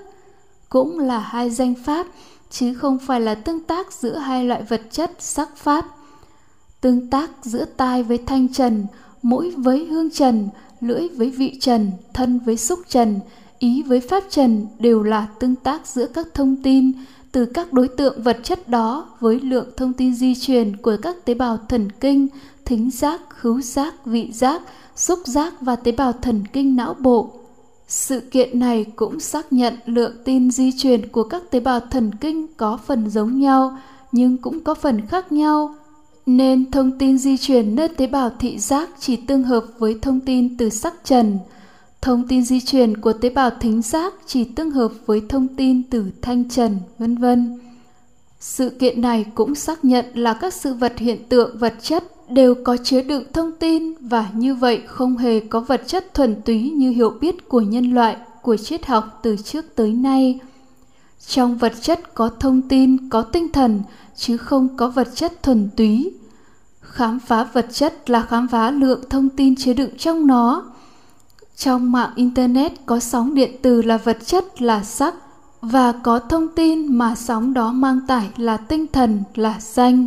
[0.69, 2.07] Cũng là hai danh pháp,
[2.49, 5.85] chứ không phải là tương tác giữa hai loại vật chất sắc pháp.
[6.81, 8.85] Tương tác giữa tai với thanh trần,
[9.21, 10.49] mũi với hương trần,
[10.81, 13.19] lưỡi với vị trần, thân với xúc trần,
[13.59, 16.91] ý với pháp trần đều là tương tác giữa các thông tin,
[17.31, 21.25] từ các đối tượng vật chất đó với lượng thông tin di truyền của các
[21.25, 22.27] tế bào thần kinh,
[22.65, 24.61] thính giác, khứu giác, vị giác,
[24.95, 27.33] xúc giác và tế bào thần kinh não bộ.
[27.87, 32.11] Sự kiện này cũng xác nhận lượng tin di truyền của các tế bào thần
[32.21, 33.77] kinh có phần giống nhau
[34.11, 35.75] nhưng cũng có phần khác nhau.
[36.25, 40.19] Nên thông tin di truyền nơi tế bào thị giác chỉ tương hợp với thông
[40.19, 41.39] tin từ sắc trần,
[42.01, 45.83] Thông tin di truyền của tế bào thính giác chỉ tương hợp với thông tin
[45.83, 47.59] từ thanh trần, vân vân.
[48.39, 52.55] Sự kiện này cũng xác nhận là các sự vật hiện tượng vật chất đều
[52.63, 56.69] có chứa đựng thông tin và như vậy không hề có vật chất thuần túy
[56.69, 60.39] như hiểu biết của nhân loại, của triết học từ trước tới nay.
[61.27, 63.81] Trong vật chất có thông tin, có tinh thần,
[64.15, 66.11] chứ không có vật chất thuần túy.
[66.81, 70.65] Khám phá vật chất là khám phá lượng thông tin chứa đựng trong nó,
[71.57, 75.15] trong mạng Internet có sóng điện từ là vật chất là sắc
[75.61, 80.05] và có thông tin mà sóng đó mang tải là tinh thần là danh.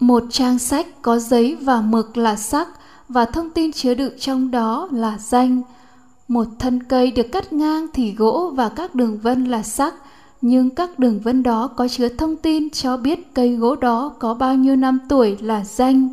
[0.00, 2.68] Một trang sách có giấy và mực là sắc
[3.08, 5.62] và thông tin chứa đựng trong đó là danh.
[6.28, 9.94] Một thân cây được cắt ngang thì gỗ và các đường vân là sắc,
[10.40, 14.34] nhưng các đường vân đó có chứa thông tin cho biết cây gỗ đó có
[14.34, 16.08] bao nhiêu năm tuổi là danh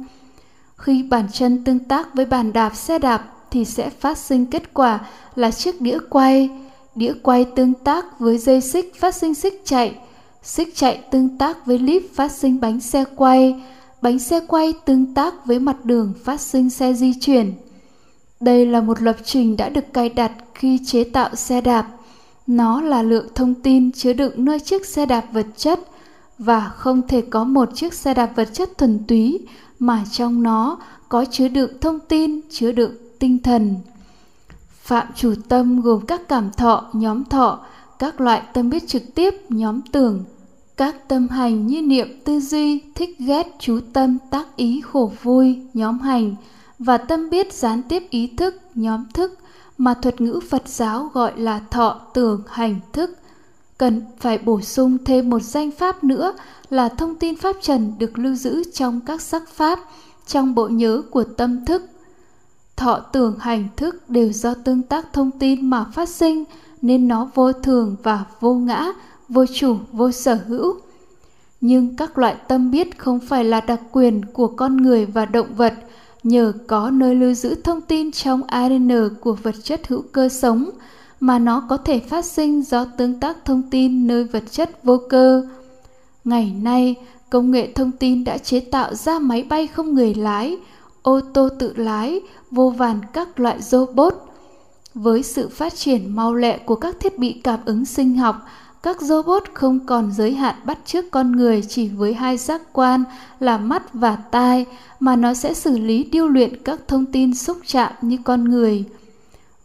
[0.77, 4.73] Khi bàn chân tương tác với bàn đạp xe đạp thì sẽ phát sinh kết
[4.73, 4.99] quả
[5.35, 6.49] là chiếc đĩa quay.
[6.95, 9.95] Đĩa quay tương tác với dây xích phát sinh xích chạy.
[10.43, 13.61] Xích chạy tương tác với líp phát sinh bánh xe quay.
[14.01, 17.53] Bánh xe quay tương tác với mặt đường phát sinh xe di chuyển.
[18.39, 21.87] Đây là một lập trình đã được cài đặt khi chế tạo xe đạp.
[22.47, 25.79] Nó là lượng thông tin chứa đựng nơi chiếc xe đạp vật chất
[26.37, 29.39] và không thể có một chiếc xe đạp vật chất thuần túy
[29.79, 30.77] mà trong nó
[31.09, 32.91] có chứa đựng thông tin, chứa đựng
[33.21, 33.75] tinh thần.
[34.81, 37.59] Phạm chủ tâm gồm các cảm thọ, nhóm thọ,
[37.99, 40.23] các loại tâm biết trực tiếp, nhóm tưởng,
[40.77, 45.59] các tâm hành như niệm tư duy, thích ghét, chú tâm, tác ý, khổ vui,
[45.73, 46.35] nhóm hành
[46.79, 49.39] và tâm biết gián tiếp ý thức, nhóm thức
[49.77, 53.17] mà thuật ngữ Phật giáo gọi là thọ, tưởng, hành, thức.
[53.77, 56.33] Cần phải bổ sung thêm một danh pháp nữa
[56.69, 59.79] là thông tin pháp trần được lưu giữ trong các sắc pháp,
[60.27, 61.90] trong bộ nhớ của tâm thức.
[62.81, 66.43] Thọ tưởng hành thức đều do tương tác thông tin mà phát sinh
[66.81, 68.91] nên nó vô thường và vô ngã,
[69.29, 70.75] vô chủ, vô sở hữu.
[71.61, 75.55] Nhưng các loại tâm biết không phải là đặc quyền của con người và động
[75.55, 75.73] vật,
[76.23, 80.69] nhờ có nơi lưu giữ thông tin trong ADN của vật chất hữu cơ sống
[81.19, 84.97] mà nó có thể phát sinh do tương tác thông tin nơi vật chất vô
[85.09, 85.47] cơ.
[86.23, 86.95] Ngày nay,
[87.29, 90.57] công nghệ thông tin đã chế tạo ra máy bay không người lái,
[91.01, 92.21] ô tô tự lái,
[92.51, 94.13] vô vàn các loại robot.
[94.93, 98.35] Với sự phát triển mau lẹ của các thiết bị cảm ứng sinh học,
[98.83, 103.03] các robot không còn giới hạn bắt chước con người chỉ với hai giác quan
[103.39, 104.65] là mắt và tai
[104.99, 108.83] mà nó sẽ xử lý điêu luyện các thông tin xúc chạm như con người.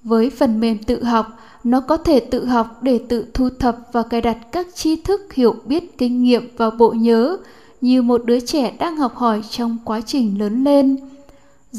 [0.02, 1.26] Với phần mềm tự học,
[1.64, 5.32] nó có thể tự học để tự thu thập và cài đặt các tri thức
[5.32, 7.36] hiểu biết kinh nghiệm vào bộ nhớ
[7.80, 10.96] như một đứa trẻ đang học hỏi trong quá trình lớn lên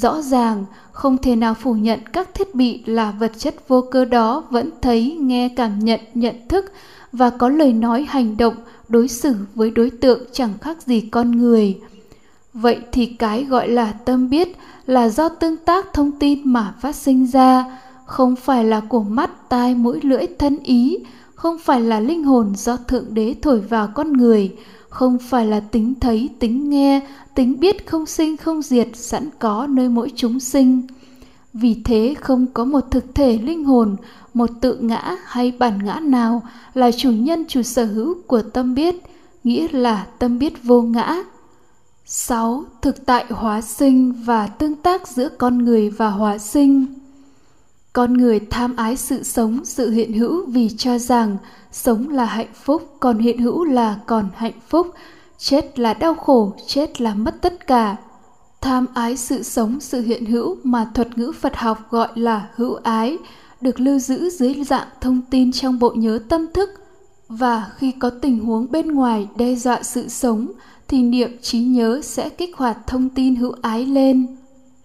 [0.02, 4.06] rõ ràng, không thể nào phủ nhận các thiết bị là vật chất vô cơ
[4.06, 6.72] đó vẫn thấy, nghe, cảm nhận nhận thức
[7.12, 8.56] và có lời nói hành động
[8.88, 11.80] đối xử với đối tượng chẳng khác gì con người.
[12.54, 16.95] Vậy thì cái gọi là tâm biết là do tương tác thông tin mà phát
[16.95, 20.98] sinh ra, không phải là của mắt, tai, mũi, lưỡi, thân ý,
[21.36, 24.56] không phải là linh hồn do thượng đế thổi vào con người
[24.98, 27.02] không phải là tính thấy, tính nghe,
[27.36, 30.88] tính biết không sinh, không diệt, sẵn có nơi mỗi chúng sinh
[31.54, 33.95] vì thế không có một thực thể linh hồn,
[34.34, 36.41] một tự ngã hay bản ngã nào
[36.74, 38.95] là chủ nhân, chủ sở hữu của tâm biết,
[39.43, 41.24] nghĩa là tâm biết vô ngã
[42.06, 42.64] 6.
[42.82, 46.86] Thực tại hóa sinh và tương tác giữa con người và hóa sinh
[47.98, 51.38] con người tham ái sự sống, sự hiện hữu vì cho rằng
[51.72, 54.88] sống là hạnh phúc, còn hiện hữu là còn hạnh phúc.
[55.38, 57.95] Chết là đau khổ, chết là mất tất cả.
[58.62, 62.76] Tham ái sự sống, sự hiện hữu mà thuật ngữ phật học gọi là hữu
[62.76, 63.18] ái,
[63.62, 66.70] được lưu giữ dưới dạng thông tin trong bộ nhớ tâm thức.
[67.30, 70.48] Và khi có tình huống bên ngoài đe dọa sự sống,
[70.88, 74.28] thì niệm trí nhớ sẽ kích hoạt thông tin hữu ái lên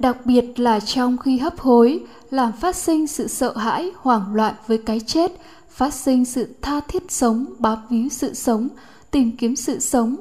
[0.03, 4.55] đặc biệt là trong khi hấp hối, làm phát sinh sự sợ hãi, hoảng loạn
[4.66, 5.32] với cái chết,
[5.70, 8.68] phát sinh sự tha thiết sống, bám víu sự sống,
[9.11, 10.16] tìm kiếm sự sống.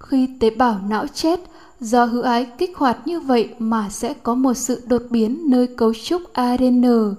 [0.00, 1.40] Khi tế bào não chết,
[1.80, 5.66] do hữu ái kích hoạt như vậy mà sẽ có một sự đột biến nơi
[5.66, 7.14] cấu trúc adn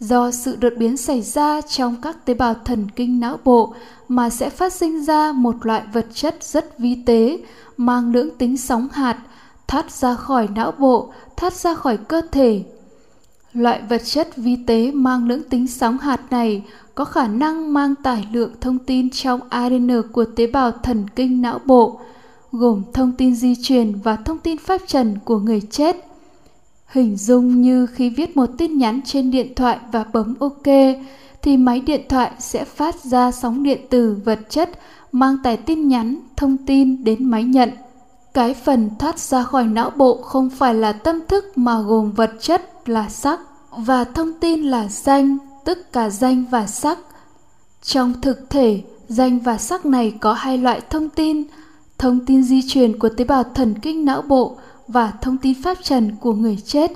[0.00, 3.74] do sự đột biến xảy ra trong các tế bào thần kinh não bộ
[4.08, 7.38] mà sẽ phát sinh ra một loại vật chất rất vi tế,
[7.76, 9.18] mang lưỡng tính sóng hạt,
[9.68, 12.64] thoát ra khỏi não bộ thoát ra khỏi cơ thể
[13.54, 16.62] Loại vật chất vi tế mang lưỡng tính sóng hạt này
[16.94, 21.42] có khả năng mang tải lượng thông tin trong ADN của tế bào thần kinh
[21.42, 22.00] não bộ,
[22.52, 25.96] gồm thông tin di truyền và thông tin pháp trần của người chết.
[26.86, 30.96] Hình dung như khi viết một tin nhắn trên điện thoại và bấm OK,
[31.42, 34.70] thì máy điện thoại sẽ phát ra sóng điện tử vật chất
[35.12, 37.70] mang tải tin nhắn, thông tin đến máy nhận.
[38.34, 42.30] Cái phần thoát ra khỏi não bộ không phải là tâm thức mà gồm vật
[42.40, 46.98] chất là sắc và thông tin là danh, tức cả danh và sắc.
[47.82, 51.42] Trong thực thể, danh và sắc này có hai loại thông tin,
[51.98, 54.56] thông tin di truyền của tế bào thần kinh não bộ
[54.88, 56.92] và thông tin pháp trần của người chết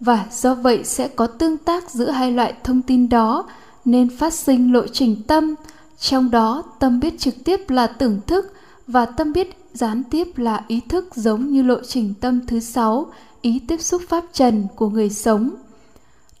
[0.00, 3.44] và do vậy sẽ có tương tác giữa hai loại thông tin đó
[3.84, 5.54] nên phát sinh lộ trình tâm,
[5.98, 8.52] trong đó tâm biết trực tiếp là tưởng thức
[8.86, 13.06] và tâm biết gián tiếp là ý thức giống như lộ trình tâm thứ sáu,
[13.42, 15.50] ý tiếp xúc pháp trần của người sống.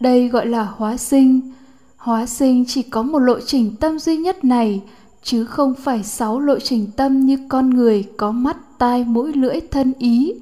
[0.00, 1.52] Đây gọi là hóa sinh.
[1.96, 4.82] Hóa sinh chỉ có một lộ trình tâm duy nhất này,
[5.22, 9.60] chứ không phải sáu lộ trình tâm như con người có mắt, tai, mũi, lưỡi,
[9.70, 10.34] thân ý.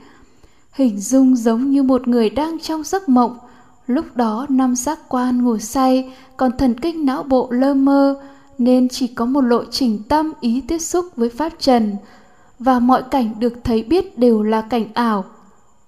[0.72, 3.38] hình dung giống như một người đang trong giấc mộng
[3.86, 8.22] lúc đó năm giác quan ngủ say còn thần kinh não bộ lơ mơ
[8.58, 11.96] nên chỉ có một lộ trình tâm ý tiếp xúc với pháp trần
[12.58, 15.24] và mọi cảnh được thấy biết đều là cảnh ảo.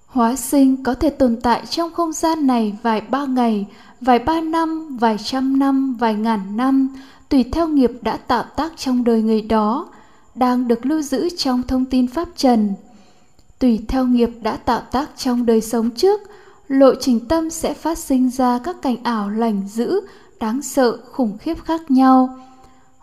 [0.06, 3.66] Hóa sinh có thể tồn tại trong không gian này vài ba ngày,
[4.00, 6.88] vài ba năm, vài trăm năm, vài ngàn năm,
[7.28, 9.88] tùy theo nghiệp đã tạo tác trong đời người đó,
[10.34, 12.74] đang được lưu giữ trong thông tin pháp trần.
[13.58, 16.20] Tùy theo nghiệp đã tạo tác trong đời sống trước,
[16.68, 20.00] lộ trình tâm sẽ phát sinh ra các cảnh ảo lành dữ,
[20.40, 22.38] đáng sợ, khủng khiếp khác nhau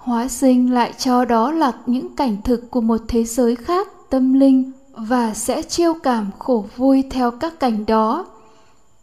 [0.06, 4.34] hóa sinh lại cho đó là những cảnh thực của một thế giới khác, tâm
[4.34, 8.26] linh, và sẽ chiêu cảm khổ vui theo các cảnh đó.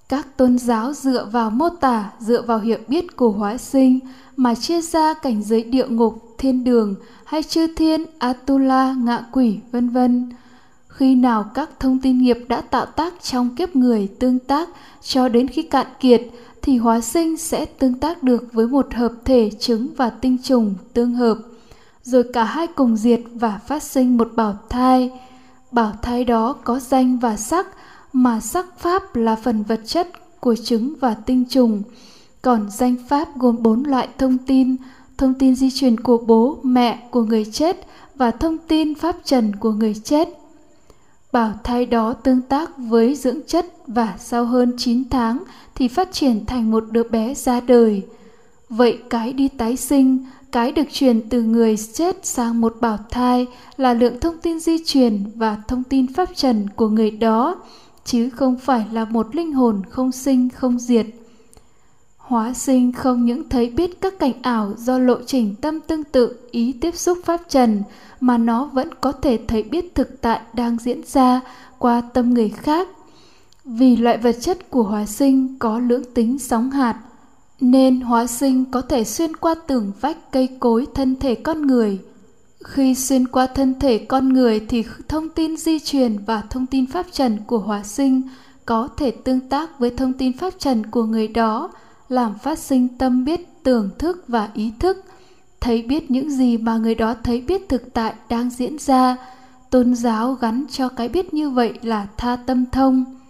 [0.08, 3.98] Các tôn giáo dựa vào mô tả, dựa vào hiểu biết của hóa sinh
[4.36, 6.94] mà chia ra cảnh giới địa ngục, thiên đường
[7.24, 10.32] hay chư thiên, atula, ngạ quỷ, vân vân.
[10.88, 14.68] Khi nào các thông tin nghiệp đã tạo tác trong kiếp người tương tác
[15.02, 16.22] cho đến khi cạn kiệt
[16.62, 20.74] thì hóa sinh sẽ tương tác được với một hợp thể trứng và tinh trùng
[20.92, 21.38] tương hợp,
[22.02, 25.10] rồi cả hai cùng diệt và phát sinh một bảo thai.
[25.70, 27.66] Bảo thai đó có danh và sắc,
[28.12, 30.08] mà sắc pháp là phần vật chất
[30.40, 31.82] của trứng và tinh trùng.
[32.42, 34.76] Còn danh pháp gồm bốn loại thông tin
[35.18, 39.56] thông tin di truyền của bố, mẹ của người chết và thông tin pháp trần
[39.56, 40.28] của người chết.
[41.32, 45.38] Bảo thai đó tương tác với dưỡng chất và sau hơn 9 tháng
[45.82, 48.02] thì phát triển thành một đứa bé ra đời.
[48.68, 53.46] Vậy cái đi tái sinh, cái được truyền từ người chết sang một bảo thai
[53.76, 57.56] là lượng thông tin di truyền và thông tin pháp trần của người đó,
[58.04, 61.06] chứ không phải là một linh hồn không sinh không diệt.
[62.16, 66.36] Hóa sinh không những thấy biết các cảnh ảo do lộ trình tâm tương tự
[66.50, 67.82] ý tiếp xúc pháp trần
[68.20, 71.40] mà nó vẫn có thể thấy biết thực tại đang diễn ra
[71.78, 72.88] qua tâm người khác.
[73.64, 77.00] Vì loại vật chất của hóa sinh có lưỡng tính sóng hạt,
[77.60, 81.98] nên hóa sinh có thể xuyên qua tường vách cây cối thân thể con người.
[82.64, 86.86] Khi xuyên qua thân thể con người thì thông tin di truyền và thông tin
[86.86, 88.22] pháp trần của hóa sinh
[88.66, 91.70] có thể tương tác với thông tin pháp trần của người đó,
[92.08, 95.04] làm phát sinh tâm biết tưởng thức và ý thức
[95.60, 99.16] thấy biết những gì mà người đó thấy biết thực tại đang diễn ra
[99.70, 103.21] tôn giáo gắn cho cái biết như vậy là tha tâm thông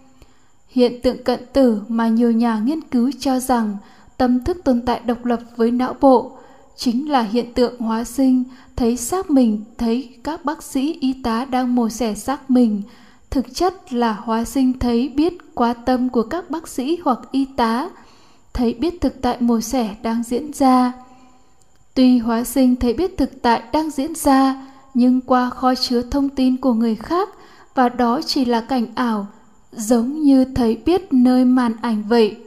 [0.73, 3.77] hiện tượng cận tử mà nhiều nhà nghiên cứu cho rằng
[4.17, 6.31] tâm thức tồn tại độc lập với não bộ
[6.75, 8.43] chính là hiện tượng hóa sinh,
[8.75, 12.81] thấy xác mình, thấy các bác sĩ, y tá đang mổ xẻ xác mình.
[13.29, 17.45] Thực chất là hóa sinh thấy biết quá tâm của các bác sĩ hoặc y
[17.45, 17.89] tá,
[18.53, 20.91] thấy biết thực tại mổ xẻ đang diễn ra.
[21.93, 26.29] Tuy hóa sinh thấy biết thực tại đang diễn ra, nhưng qua kho chứa thông
[26.29, 27.29] tin của người khác,
[27.75, 29.27] và đó chỉ là cảnh ảo
[29.77, 32.37] giống như thấy biết nơi màn ảnh vậy,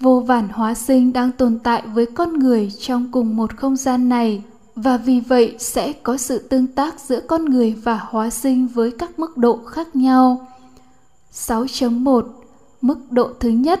[0.00, 4.08] vô vàn hóa sinh đang tồn tại với con người trong cùng một không gian
[4.08, 4.42] này,
[4.74, 8.90] và vì vậy sẽ có sự tương tác giữa con người và hóa sinh với
[8.90, 10.46] các mức độ khác nhau.
[11.32, 12.22] 6.1
[12.80, 13.80] Mức độ thứ nhất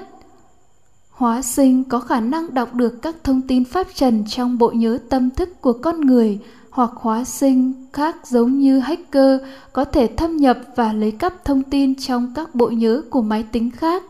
[1.10, 4.98] Hóa sinh có khả năng đọc được các thông tin pháp trần trong bộ nhớ
[5.08, 6.38] tâm thức của con người
[6.80, 9.40] hoặc hóa sinh khác giống như hacker
[9.72, 13.44] có thể thâm nhập và lấy cắp thông tin trong các bộ nhớ của máy
[13.52, 14.02] tính khác.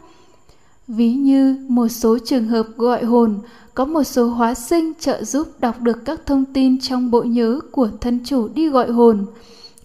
[0.88, 3.38] Ví như một số trường hợp gọi hồn,
[3.74, 7.60] có một số hóa sinh trợ giúp đọc được các thông tin trong bộ nhớ
[7.72, 9.26] của thân chủ đi gọi hồn.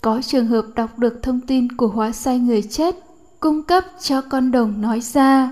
[0.02, 2.96] Có trường hợp đọc được thông tin của hóa sai người chết,
[3.40, 5.52] cung cấp cho con đồng nói ra.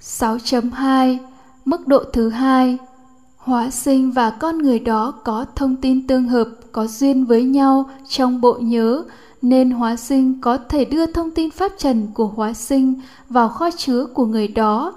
[0.00, 1.18] 6.2
[1.64, 2.78] Mức độ thứ hai
[3.46, 7.90] Hóa sinh và con người đó có thông tin tương hợp, có duyên với nhau
[8.08, 9.04] trong bộ nhớ,
[9.42, 12.94] nên hóa sinh có thể đưa thông tin pháp trần của hóa sinh
[13.28, 14.94] vào kho chứa của người đó.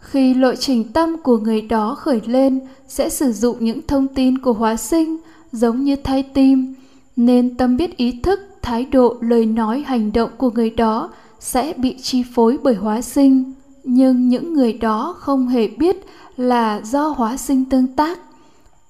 [0.00, 4.38] Khi lộ trình tâm của người đó khởi lên sẽ sử dụng những thông tin
[4.38, 5.16] của hóa sinh
[5.52, 6.74] giống như thay tim,
[7.16, 11.74] nên tâm biết ý thức, thái độ, lời nói, hành động của người đó sẽ
[11.76, 13.52] bị chi phối bởi hóa sinh
[13.84, 15.96] nhưng những người đó không hề biết
[16.36, 18.18] là do hóa sinh tương tác.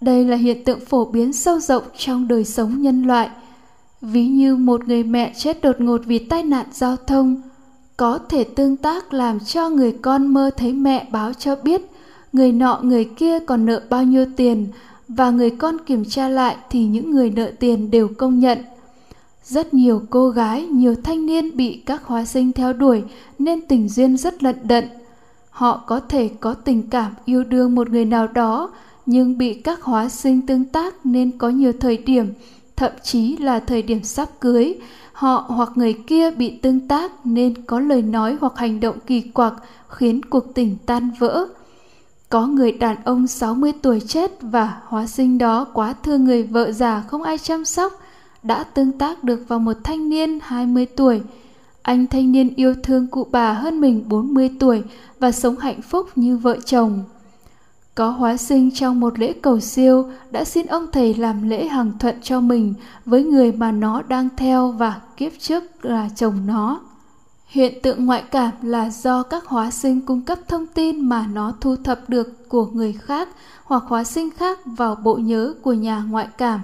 [0.01, 3.31] Đây là hiện tượng phổ biến sâu rộng trong đời sống nhân loại.
[4.01, 7.43] Ví như một người mẹ chết đột ngột vì tai nạn giao thông
[7.97, 11.83] có thể tương tác làm cho người con mơ thấy mẹ báo cho biết
[12.33, 14.69] người nọ người kia còn nợ bao nhiêu tiền
[15.09, 18.59] và người con kiểm tra lại thì những người nợ tiền đều công nhận.
[19.45, 23.03] Rất nhiều cô gái, nhiều thanh niên bị các hóa sinh theo đuổi
[23.39, 24.85] nên tình duyên rất lận đận.
[25.53, 28.71] Họ có thể có tình cảm yêu đương một người nào đó
[29.07, 32.33] nhưng bị các hóa sinh tương tác nên có nhiều thời điểm,
[32.77, 34.75] thậm chí là thời điểm sắp cưới,
[35.13, 39.21] họ hoặc người kia bị tương tác nên có lời nói hoặc hành động kỳ
[39.21, 39.55] quặc
[39.89, 41.47] khiến cuộc tình tan vỡ.
[42.29, 46.73] Có người đàn ông 60 tuổi chết và hóa sinh đó quá thương người vợ
[46.73, 47.93] già không ai chăm sóc,
[48.43, 51.21] đã tương tác được vào một thanh niên 20 tuổi.
[51.83, 54.83] Anh thanh niên yêu thương cụ bà hơn mình 40 tuổi
[55.19, 57.05] và sống hạnh phúc như vợ chồng.
[57.95, 61.93] Có hóa sinh trong một lễ cầu siêu đã xin ông thầy làm lễ hằng
[61.99, 62.75] thuận cho mình
[63.07, 66.81] với người mà nó đang theo và kiếp trước là chồng nó.
[67.47, 71.53] Hiện tượng ngoại cảm là do các hóa sinh cung cấp thông tin mà nó
[71.61, 73.29] thu thập được của người khác
[73.65, 76.61] hoặc hóa sinh khác vào bộ nhớ của nhà ngoại cảm.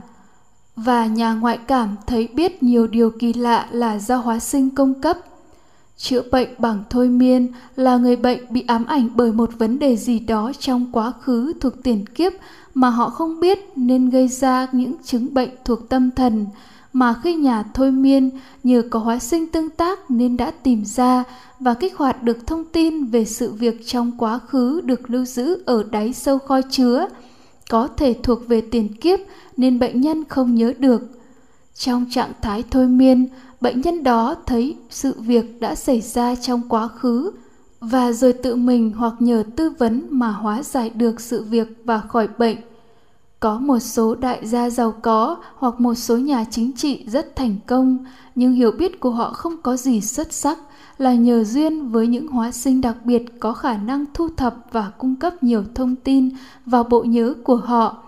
[0.84, 5.00] Và nhà ngoại cảm thấy biết nhiều điều kỳ lạ là do hóa sinh cung
[5.00, 5.16] cấp.
[5.96, 9.96] Chữa bệnh bằng thôi miên là người bệnh bị ám ảnh bởi một vấn đề
[9.96, 12.32] gì đó trong quá khứ thuộc tiền kiếp
[12.74, 16.46] mà họ không biết nên gây ra những chứng bệnh thuộc tâm thần
[16.92, 18.30] mà khi nhà thôi miên
[18.64, 21.24] nhờ có hóa sinh tương tác nên đã tìm ra
[21.60, 25.62] và kích hoạt được thông tin về sự việc trong quá khứ được lưu giữ
[25.66, 27.08] ở đáy sâu kho chứa
[27.68, 29.18] có thể thuộc về tiền kiếp
[29.56, 31.02] nên bệnh nhân không nhớ được.
[31.74, 33.28] Trong trạng thái thôi miên,
[33.60, 37.30] bệnh nhân đó thấy sự việc đã xảy ra trong quá khứ
[37.80, 42.00] và rồi tự mình hoặc nhờ tư vấn mà hóa giải được sự việc và
[42.00, 42.56] khỏi bệnh.
[43.40, 47.56] Có một số đại gia giàu có hoặc một số nhà chính trị rất thành
[47.66, 48.04] công,
[48.34, 50.58] nhưng hiểu biết của họ không có gì xuất sắc
[50.98, 54.90] là nhờ duyên với những hóa sinh đặc biệt có khả năng thu thập và
[54.98, 56.30] cung cấp nhiều thông tin
[56.66, 58.02] vào bộ nhớ của họ.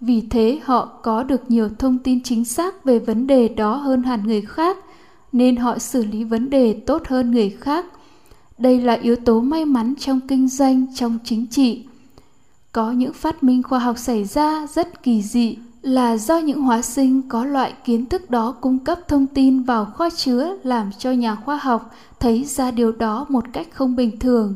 [0.00, 4.02] Vì thế, họ có được nhiều thông tin chính xác về vấn đề đó hơn
[4.02, 4.76] hẳn người khác,
[5.32, 7.86] nên họ xử lý vấn đề tốt hơn người khác.
[8.58, 11.84] Đây là yếu tố may mắn trong kinh doanh, trong chính trị.
[12.72, 16.82] Có những phát minh khoa học xảy ra rất kỳ dị là do những hóa
[16.82, 21.10] sinh có loại kiến thức đó cung cấp thông tin vào kho chứa làm cho
[21.10, 24.54] nhà khoa học thấy ra điều đó một cách không bình thường.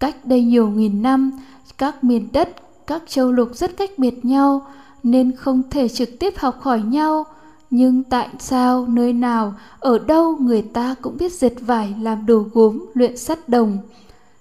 [0.00, 1.30] Cách đây nhiều nghìn năm,
[1.78, 4.66] các miền đất, các châu lục rất cách biệt nhau
[5.02, 7.26] nên không thể trực tiếp học hỏi nhau.
[7.70, 12.44] Nhưng tại sao, nơi nào, ở đâu người ta cũng biết dệt vải làm đồ
[12.52, 13.78] gốm, luyện sắt đồng–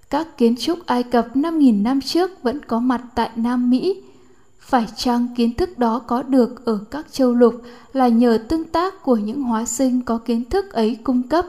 [0.10, 4.04] các kiến trúc Ai Cập 5.000 năm trước vẫn có mặt tại Nam Mỹ.
[4.66, 7.62] Phải chăng kiến thức đó có được ở các châu lục
[7.94, 11.46] là nhờ tương tác của những hóa sinh có kiến thức ấy cung cấp?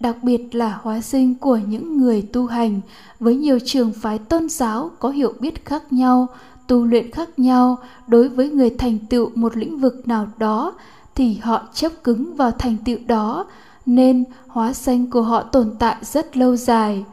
[0.00, 2.80] Đặc biệt là hóa sinh của những người tu hành
[3.20, 6.28] với nhiều trường phái tôn giáo có hiểu biết khác nhau,
[6.66, 10.74] tu luyện khác nhau đối với người thành tựu một lĩnh vực nào đó
[11.14, 13.46] thì họ chấp cứng vào thành tựu đó
[13.86, 17.04] nên hóa sinh của họ tồn tại rất lâu dài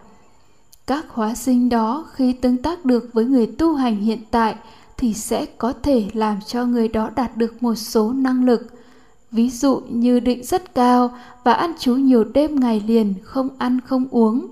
[0.88, 4.56] các hóa sinh đó khi tương tác được với người tu hành hiện tại
[5.02, 8.68] thì sẽ có thể làm cho người đó đạt được một số năng lực.
[9.32, 13.80] Ví dụ như định rất cao và ăn chú nhiều đêm ngày liền, không ăn
[13.82, 14.48] không uống.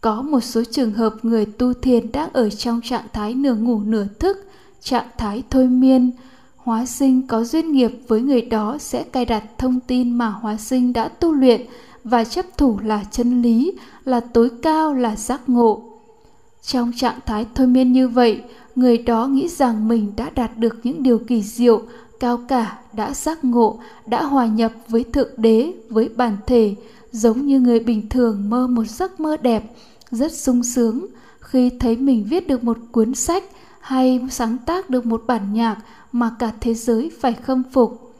[0.00, 3.80] Có một số trường hợp người tu thiền đang ở trong trạng thái nửa ngủ
[3.80, 4.36] nửa thức,
[4.80, 6.10] trạng thái thôi miên.
[6.56, 10.56] Hóa sinh có duyên nghiệp với người đó sẽ cài đặt thông tin mà hóa
[10.56, 11.60] sinh đã tu luyện
[12.04, 13.72] và chấp thủ là chân lý,
[14.04, 15.82] là tối cao, là giác ngộ.
[16.62, 18.42] Trong trạng thái thôi miên như vậy
[18.74, 21.82] người đó nghĩ rằng mình đã đạt được những điều kỳ diệu,
[22.20, 26.74] cao cả, đã giác ngộ, đã hòa nhập với thượng đế, với bản thể,
[27.12, 29.62] giống như người bình thường mơ một giấc mơ đẹp,
[30.10, 31.06] rất sung sướng.
[31.40, 33.44] Khi thấy mình viết được một cuốn sách
[33.80, 35.76] hay sáng tác được một bản nhạc
[36.12, 38.14] mà cả thế giới phải khâm phục.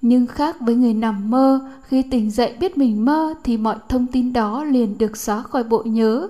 [0.00, 4.06] Nhưng khác với người nằm mơ, khi tỉnh dậy biết mình mơ thì mọi thông
[4.06, 6.28] tin đó liền được xóa khỏi bộ nhớ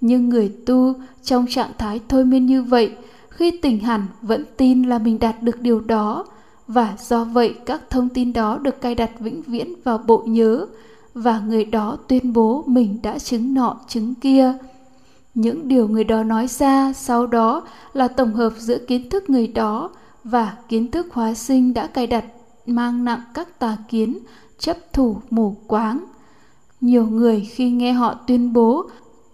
[0.00, 2.92] nhưng người tu trong trạng thái thôi miên như vậy
[3.28, 6.26] khi tỉnh hẳn vẫn tin là mình đạt được điều đó
[6.66, 10.66] và do vậy các thông tin đó được cài đặt vĩnh viễn vào bộ nhớ
[11.14, 14.54] và người đó tuyên bố mình đã chứng nọ chứng kia
[15.34, 17.62] những điều người đó nói ra sau đó
[17.92, 19.90] là tổng hợp giữa kiến thức người đó
[20.24, 22.24] và kiến thức hóa sinh đã cài đặt
[22.66, 24.18] mang nặng các tà kiến,
[24.58, 26.04] chấp thủ mù quáng.
[26.80, 28.86] Nhiều người khi nghe họ tuyên bố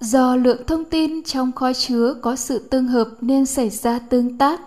[0.07, 4.39] do lượng thông tin trong kho chứa có sự tương hợp nên xảy ra tương
[4.39, 4.61] tác,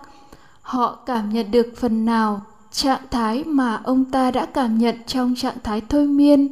[0.62, 2.42] họ cảm nhận được phần nào
[2.72, 6.48] trạng thái mà ông ta đã cảm nhận trong trạng thái thôi miên.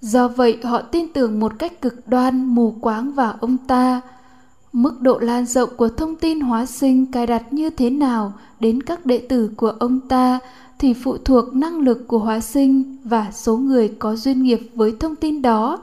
[0.00, 4.00] Do vậy họ tin tưởng một cách cực đoan mù quáng vào ông ta.
[4.72, 8.82] Mức độ lan rộng của thông tin hóa sinh cài đặt như thế nào đến
[8.82, 10.38] các đệ tử của ông ta
[10.78, 14.96] thì phụ thuộc năng lực của hóa sinh và số người có duyên nghiệp với
[15.00, 15.78] thông tin đó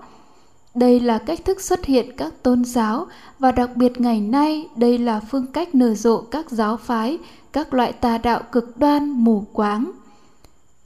[0.75, 3.07] đây là cách thức xuất hiện các tôn giáo
[3.39, 7.17] và đặc biệt ngày nay đây là phương cách nở rộ các giáo phái,
[7.53, 9.91] các loại tà đạo cực đoan mù quáng.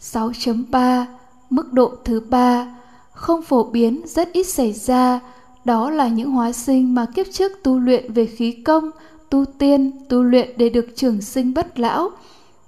[0.01, 1.05] 6.3
[1.49, 2.75] mức độ thứ ba
[3.11, 5.19] không phổ biến rất ít xảy ra
[5.65, 8.91] đó là những hóa sinh mà kiếp trước tu luyện về khí công
[9.29, 12.09] tu tiên tu luyện để được trường sinh bất lão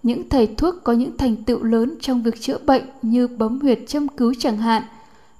[0.03, 3.79] những thầy thuốc có những thành tựu lớn trong việc chữa bệnh như bấm huyệt
[3.87, 4.83] châm cứu chẳng hạn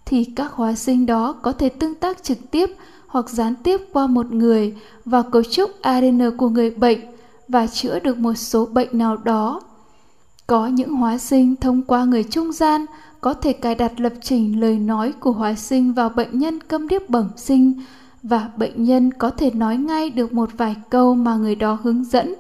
[0.05, 2.69] thì các hóa sinh đó có thể tương tác trực tiếp
[3.07, 4.73] hoặc gián tiếp qua một người
[5.05, 6.99] vào cấu trúc ADN của người bệnh
[7.47, 9.61] và chữa được một số bệnh nào đó.
[10.47, 12.85] Có những hóa sinh thông qua người trung gian
[13.21, 16.87] có thể cài đặt lập trình lời nói của hóa sinh vào bệnh nhân câm
[16.87, 17.73] điếc bẩm sinh
[18.23, 22.03] và bệnh nhân có thể nói ngay được một vài câu mà người đó hướng
[22.03, 22.33] dẫn.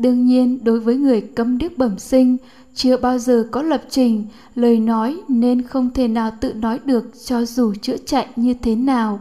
[0.00, 2.36] Đương nhiên, đối với người câm điếc bẩm sinh,
[2.74, 7.04] chưa bao giờ có lập trình, lời nói nên không thể nào tự nói được
[7.24, 9.20] cho dù chữa chạy như thế nào.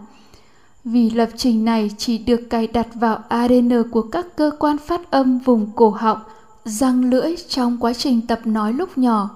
[0.83, 5.11] Vì lập trình này chỉ được cài đặt vào ADN của các cơ quan phát
[5.11, 6.19] âm vùng cổ họng,
[6.65, 9.29] răng lưỡi trong quá trình tập nói lúc nhỏ.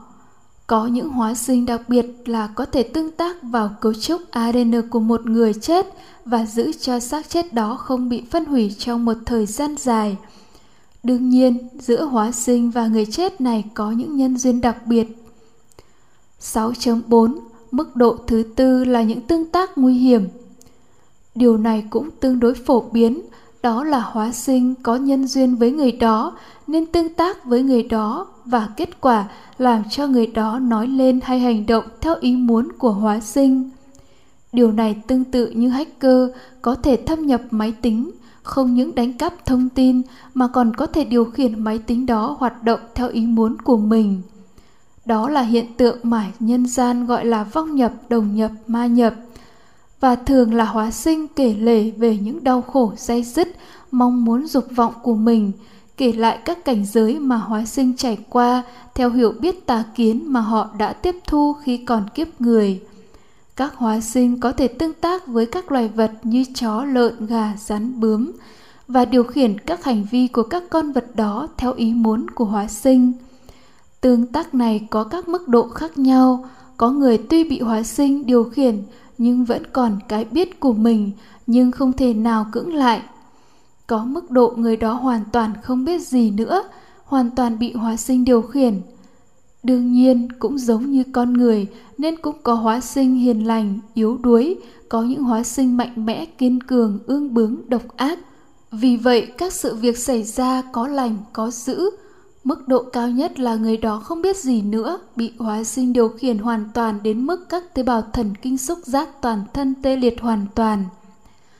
[0.67, 4.89] Có những hóa sinh đặc biệt là có thể tương tác vào cấu trúc ADN
[4.89, 5.85] của một người chết
[6.25, 10.17] và giữ cho xác chết đó không bị phân hủy trong một thời gian dài.
[11.03, 15.07] Đương nhiên, giữa hóa sinh và người chết này có những nhân duyên đặc biệt.
[16.41, 17.39] 6.4
[17.71, 20.27] Mức độ thứ tư là những tương tác nguy hiểm.
[21.35, 23.21] Điều này cũng tương đối phổ biến,
[23.63, 27.83] đó là hóa sinh có nhân duyên với người đó nên tương tác với người
[27.83, 29.25] đó và kết quả
[29.57, 33.69] làm cho người đó nói lên hay hành động theo ý muốn của hóa sinh.
[34.53, 36.29] Điều này tương tự như hacker
[36.61, 38.11] có thể thâm nhập máy tính,
[38.43, 40.01] không những đánh cắp thông tin
[40.33, 43.77] mà còn có thể điều khiển máy tính đó hoạt động theo ý muốn của
[43.77, 44.21] mình.
[45.05, 49.13] Đó là hiện tượng mà nhân gian gọi là vong nhập, đồng nhập, ma nhập
[49.99, 53.47] và thường là hóa sinh kể lể về những đau khổ dây dứt,
[53.91, 55.51] mong muốn dục vọng của mình,
[55.97, 58.63] kể lại các cảnh giới mà hóa sinh trải qua
[58.95, 62.81] theo hiểu biết tà kiến mà họ đã tiếp thu khi còn kiếp người.
[63.55, 67.53] Các hóa sinh có thể tương tác với các loài vật như chó, lợn, gà,
[67.57, 68.31] rắn, bướm
[68.87, 72.45] và điều khiển các hành vi của các con vật đó theo ý muốn của
[72.45, 73.13] hóa sinh.
[74.01, 76.45] Tương tác này có các mức độ khác nhau,
[76.77, 78.83] có người tuy bị hóa sinh điều khiển
[79.17, 81.11] nhưng vẫn còn cái biết của mình
[81.47, 83.01] nhưng không thể nào cưỡng lại.
[83.87, 86.63] Có mức độ người đó hoàn toàn không biết gì nữa,
[87.05, 88.81] hoàn toàn bị hóa sinh điều khiển–
[89.63, 91.67] Đương nhiên cũng giống như con người
[91.97, 94.55] nên cũng có hóa sinh hiền lành, yếu đuối,
[94.89, 98.19] có những hóa sinh mạnh mẽ, kiên cường, ương bướng, độc ác.
[98.71, 101.89] Vì vậy các sự việc xảy ra có lành, có dữ.
[102.43, 106.09] Mức độ cao nhất là người đó không biết gì nữa, bị hóa sinh điều
[106.09, 109.95] khiển hoàn toàn đến mức các tế bào thần kinh xúc giác toàn thân tê
[109.95, 110.85] liệt hoàn toàn.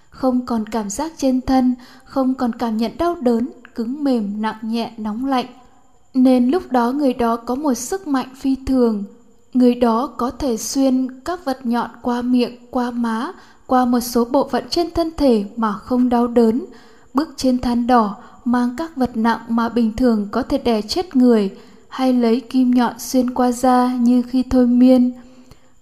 [0.09, 4.59] Không còn cảm giác trên thân, không còn cảm nhận đau đớn, cứng mềm, nặng
[4.61, 5.45] nhẹ, nóng lạnh,
[6.14, 9.03] nên lúc đó người đó có một sức mạnh phi thường.
[9.53, 13.31] Người đó có thể xuyên các vật nhọn qua miệng, qua má,
[13.68, 16.65] qua một số bộ phận trên thân thể mà không đau đớn.
[17.14, 18.15] Bước trên than đỏ
[18.45, 21.52] mang các vật nặng mà bình thường có thể đè chết người,
[21.90, 25.11] hay lấy kim nhọn xuyên qua da như khi thôi miên.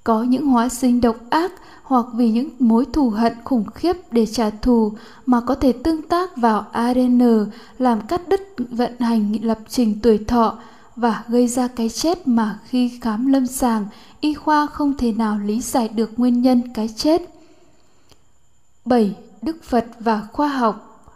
[0.04, 1.52] Có những hóa sinh độc ác
[1.92, 4.92] hoặc vì những mối thù hận khủng khiếp để trả thù
[5.26, 7.46] mà có thể tương tác vào ADN
[7.80, 10.58] làm cắt đứt vận hành lập trình tuổi thọ
[10.96, 13.86] và gây ra cái chết mà khi khám lâm sàng
[14.22, 17.22] y khoa không thể nào lý giải được nguyên nhân cái chết.
[18.86, 19.16] 7.
[19.42, 21.08] Đức Phật và khoa học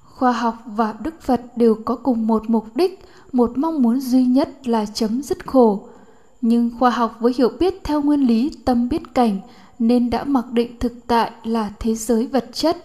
[0.00, 4.24] Khoa học và Đức Phật đều có cùng một mục đích, một mong muốn duy
[4.24, 5.88] nhất là chấm dứt khổ.
[6.40, 9.40] Nhưng khoa học với hiểu biết theo nguyên lý tâm biết cảnh
[9.78, 12.76] nên đã mặc định thực tại là thế giới vật chất,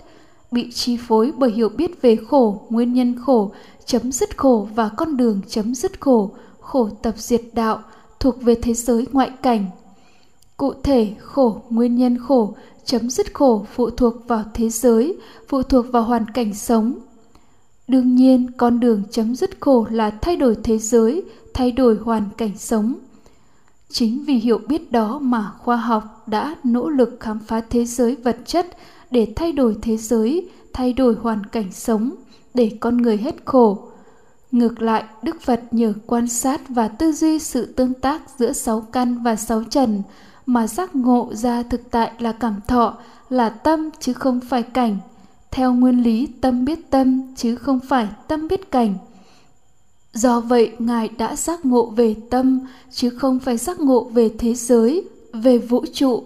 [0.52, 3.52] bị chi phối bởi hiểu biết về khổ, nguyên nhân khổ,
[3.86, 6.32] chấm dứt khổ và con đường chấm dứt khổ
[6.72, 7.82] khổ tập diệt đạo,
[8.20, 9.66] thuộc về thế giới ngoại cảnh.
[10.58, 12.54] Cụ thể, khổ, nguyên nhân khổ,
[12.86, 16.94] chấm dứt khổ phụ thuộc vào thế giới, phụ thuộc vào hoàn cảnh sống.
[17.88, 21.24] Đương nhiên, con đường chấm dứt khổ là thay đổi thế giới,
[21.54, 22.96] thay đổi hoàn cảnh sống
[23.92, 28.16] chính vì hiểu biết đó mà khoa học đã nỗ lực khám phá thế giới
[28.16, 28.68] vật chất
[29.12, 32.16] để thay đổi thế giới, thay đổi hoàn cảnh sống
[32.54, 33.88] để con người hết khổ.
[34.52, 38.82] Ngược lại, đức phật nhờ quan sát và tư duy sự tương tác giữa sáu
[38.82, 40.02] căn và sáu trần
[40.46, 42.98] mà giác ngộ ra thực tại là cảm thọ,
[43.30, 44.98] là tâm chứ không phải cảnh.
[45.52, 48.96] Theo nguyên lý tâm biết tâm chứ không phải tâm biết cảnh.
[50.14, 52.60] Do vậy, Ngài đã giác ngộ về tâm,
[52.92, 56.24] chứ không phải giác ngộ về thế giới, về vũ trụ.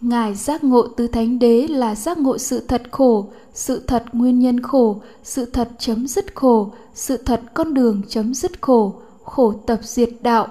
[0.00, 4.38] Ngài giác ngộ từ Thánh Đế là giác ngộ sự thật khổ, sự thật nguyên
[4.38, 9.52] nhân khổ, sự thật chấm dứt khổ, sự thật con đường chấm dứt khổ, khổ
[9.66, 10.48] tập diệt đạo,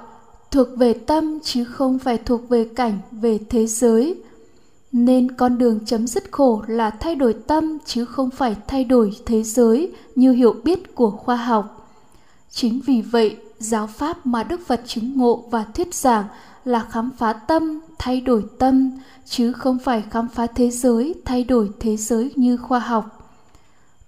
[0.51, 4.15] thuộc về tâm chứ không phải thuộc về cảnh về thế giới
[4.91, 9.11] nên con đường chấm dứt khổ là thay đổi tâm chứ không phải thay đổi
[9.25, 11.76] thế giới như hiểu biết của khoa học
[12.51, 16.25] chính vì vậy, giáo pháp mà đức phật chứng ngộ và thuyết giảng
[16.65, 18.91] là khám phá tâm, thay đổi tâm,
[19.25, 23.33] chứ không phải khám phá thế giới, thay đổi thế giới như khoa học.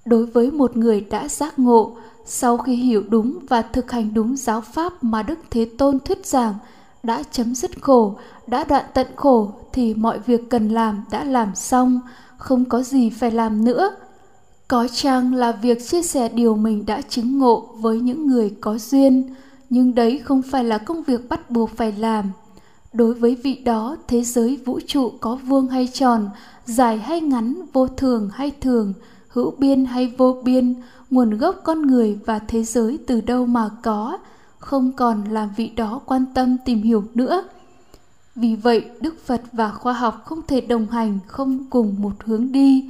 [0.06, 4.36] Đối với một người đã giác ngộ, sau khi hiểu đúng và thực hành đúng
[4.38, 6.54] giáo pháp mà đức thế tôn thuyết giảng,
[7.04, 8.16] đã chấm dứt khổ,
[8.48, 12.00] đã đoạn tận khổ, thì mọi việc cần làm đã làm xong,
[12.38, 13.96] không có gì phải làm nữa
[14.70, 18.78] có chăng là việc chia sẻ điều mình đã chứng ngộ với những người có
[18.78, 19.36] duyên,
[19.70, 22.32] nhưng đấy không phải là công việc bắt buộc phải làm.
[22.94, 26.30] Đối với vị đó, thế giới vũ trụ có vuông hay tròn,
[26.66, 28.94] dài hay ngắn, vô thường hay thường,
[29.28, 30.76] hữu biên hay vô biên,
[31.10, 34.18] nguồn gốc con người và thế giới từ đâu mà có,
[34.60, 37.44] không còn làm vị đó quan tâm tìm hiểu nữa.
[38.36, 42.52] Vì vậy, đức phật và khoa học không thể đồng hành, không cùng một hướng
[42.52, 42.90] đi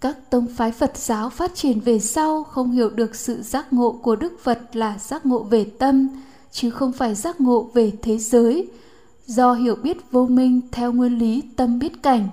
[0.00, 3.92] các tông phái phật giáo phát triển về sau không hiểu được sự giác ngộ
[4.02, 6.08] của đức phật là giác ngộ về tâm,
[6.52, 8.68] chứ không phải giác ngộ về thế giới.
[9.26, 12.28] Do hiểu biết vô minh theo nguyên lý tâm biết cảnh,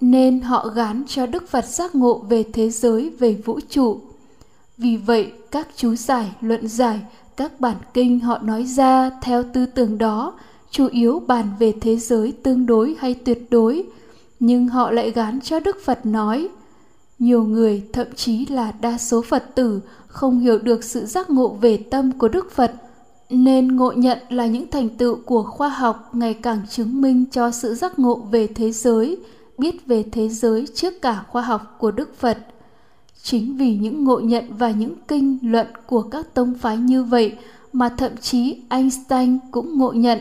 [0.00, 4.00] nên họ gán cho đức phật giác ngộ về thế giới về vũ trụ.
[4.76, 7.00] Vì vậy, các chú giải, luận giải,
[7.36, 10.34] các bản kinh họ nói ra theo tư tưởng đó,
[10.70, 13.84] chủ yếu bàn về thế giới tương đối hay tuyệt đối.
[14.40, 16.48] Nhưng họ lại gán cho đức phật nói
[17.18, 21.48] nhiều người, thậm chí là đa số phật tử, không hiểu được sự giác ngộ
[21.48, 22.72] về tâm của đức phật,
[23.30, 27.50] nên ngộ nhận là những thành tựu của khoa học ngày càng chứng minh cho
[27.50, 29.18] sự giác ngộ về thế giới,
[29.58, 32.38] biết về thế giới trước cả khoa học của đức phật.
[33.22, 37.36] Chính vì những ngộ nhận và những kinh luận của các tông phái như vậy
[37.72, 40.18] mà thậm chí einstein cũng ngộ nhận,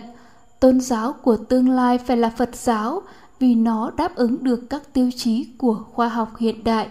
[0.59, 3.01] tôn giáo của tương lai phải là phật giáo
[3.39, 6.87] vì nó đáp ứng được các tiêu chí của khoa học hiện đại.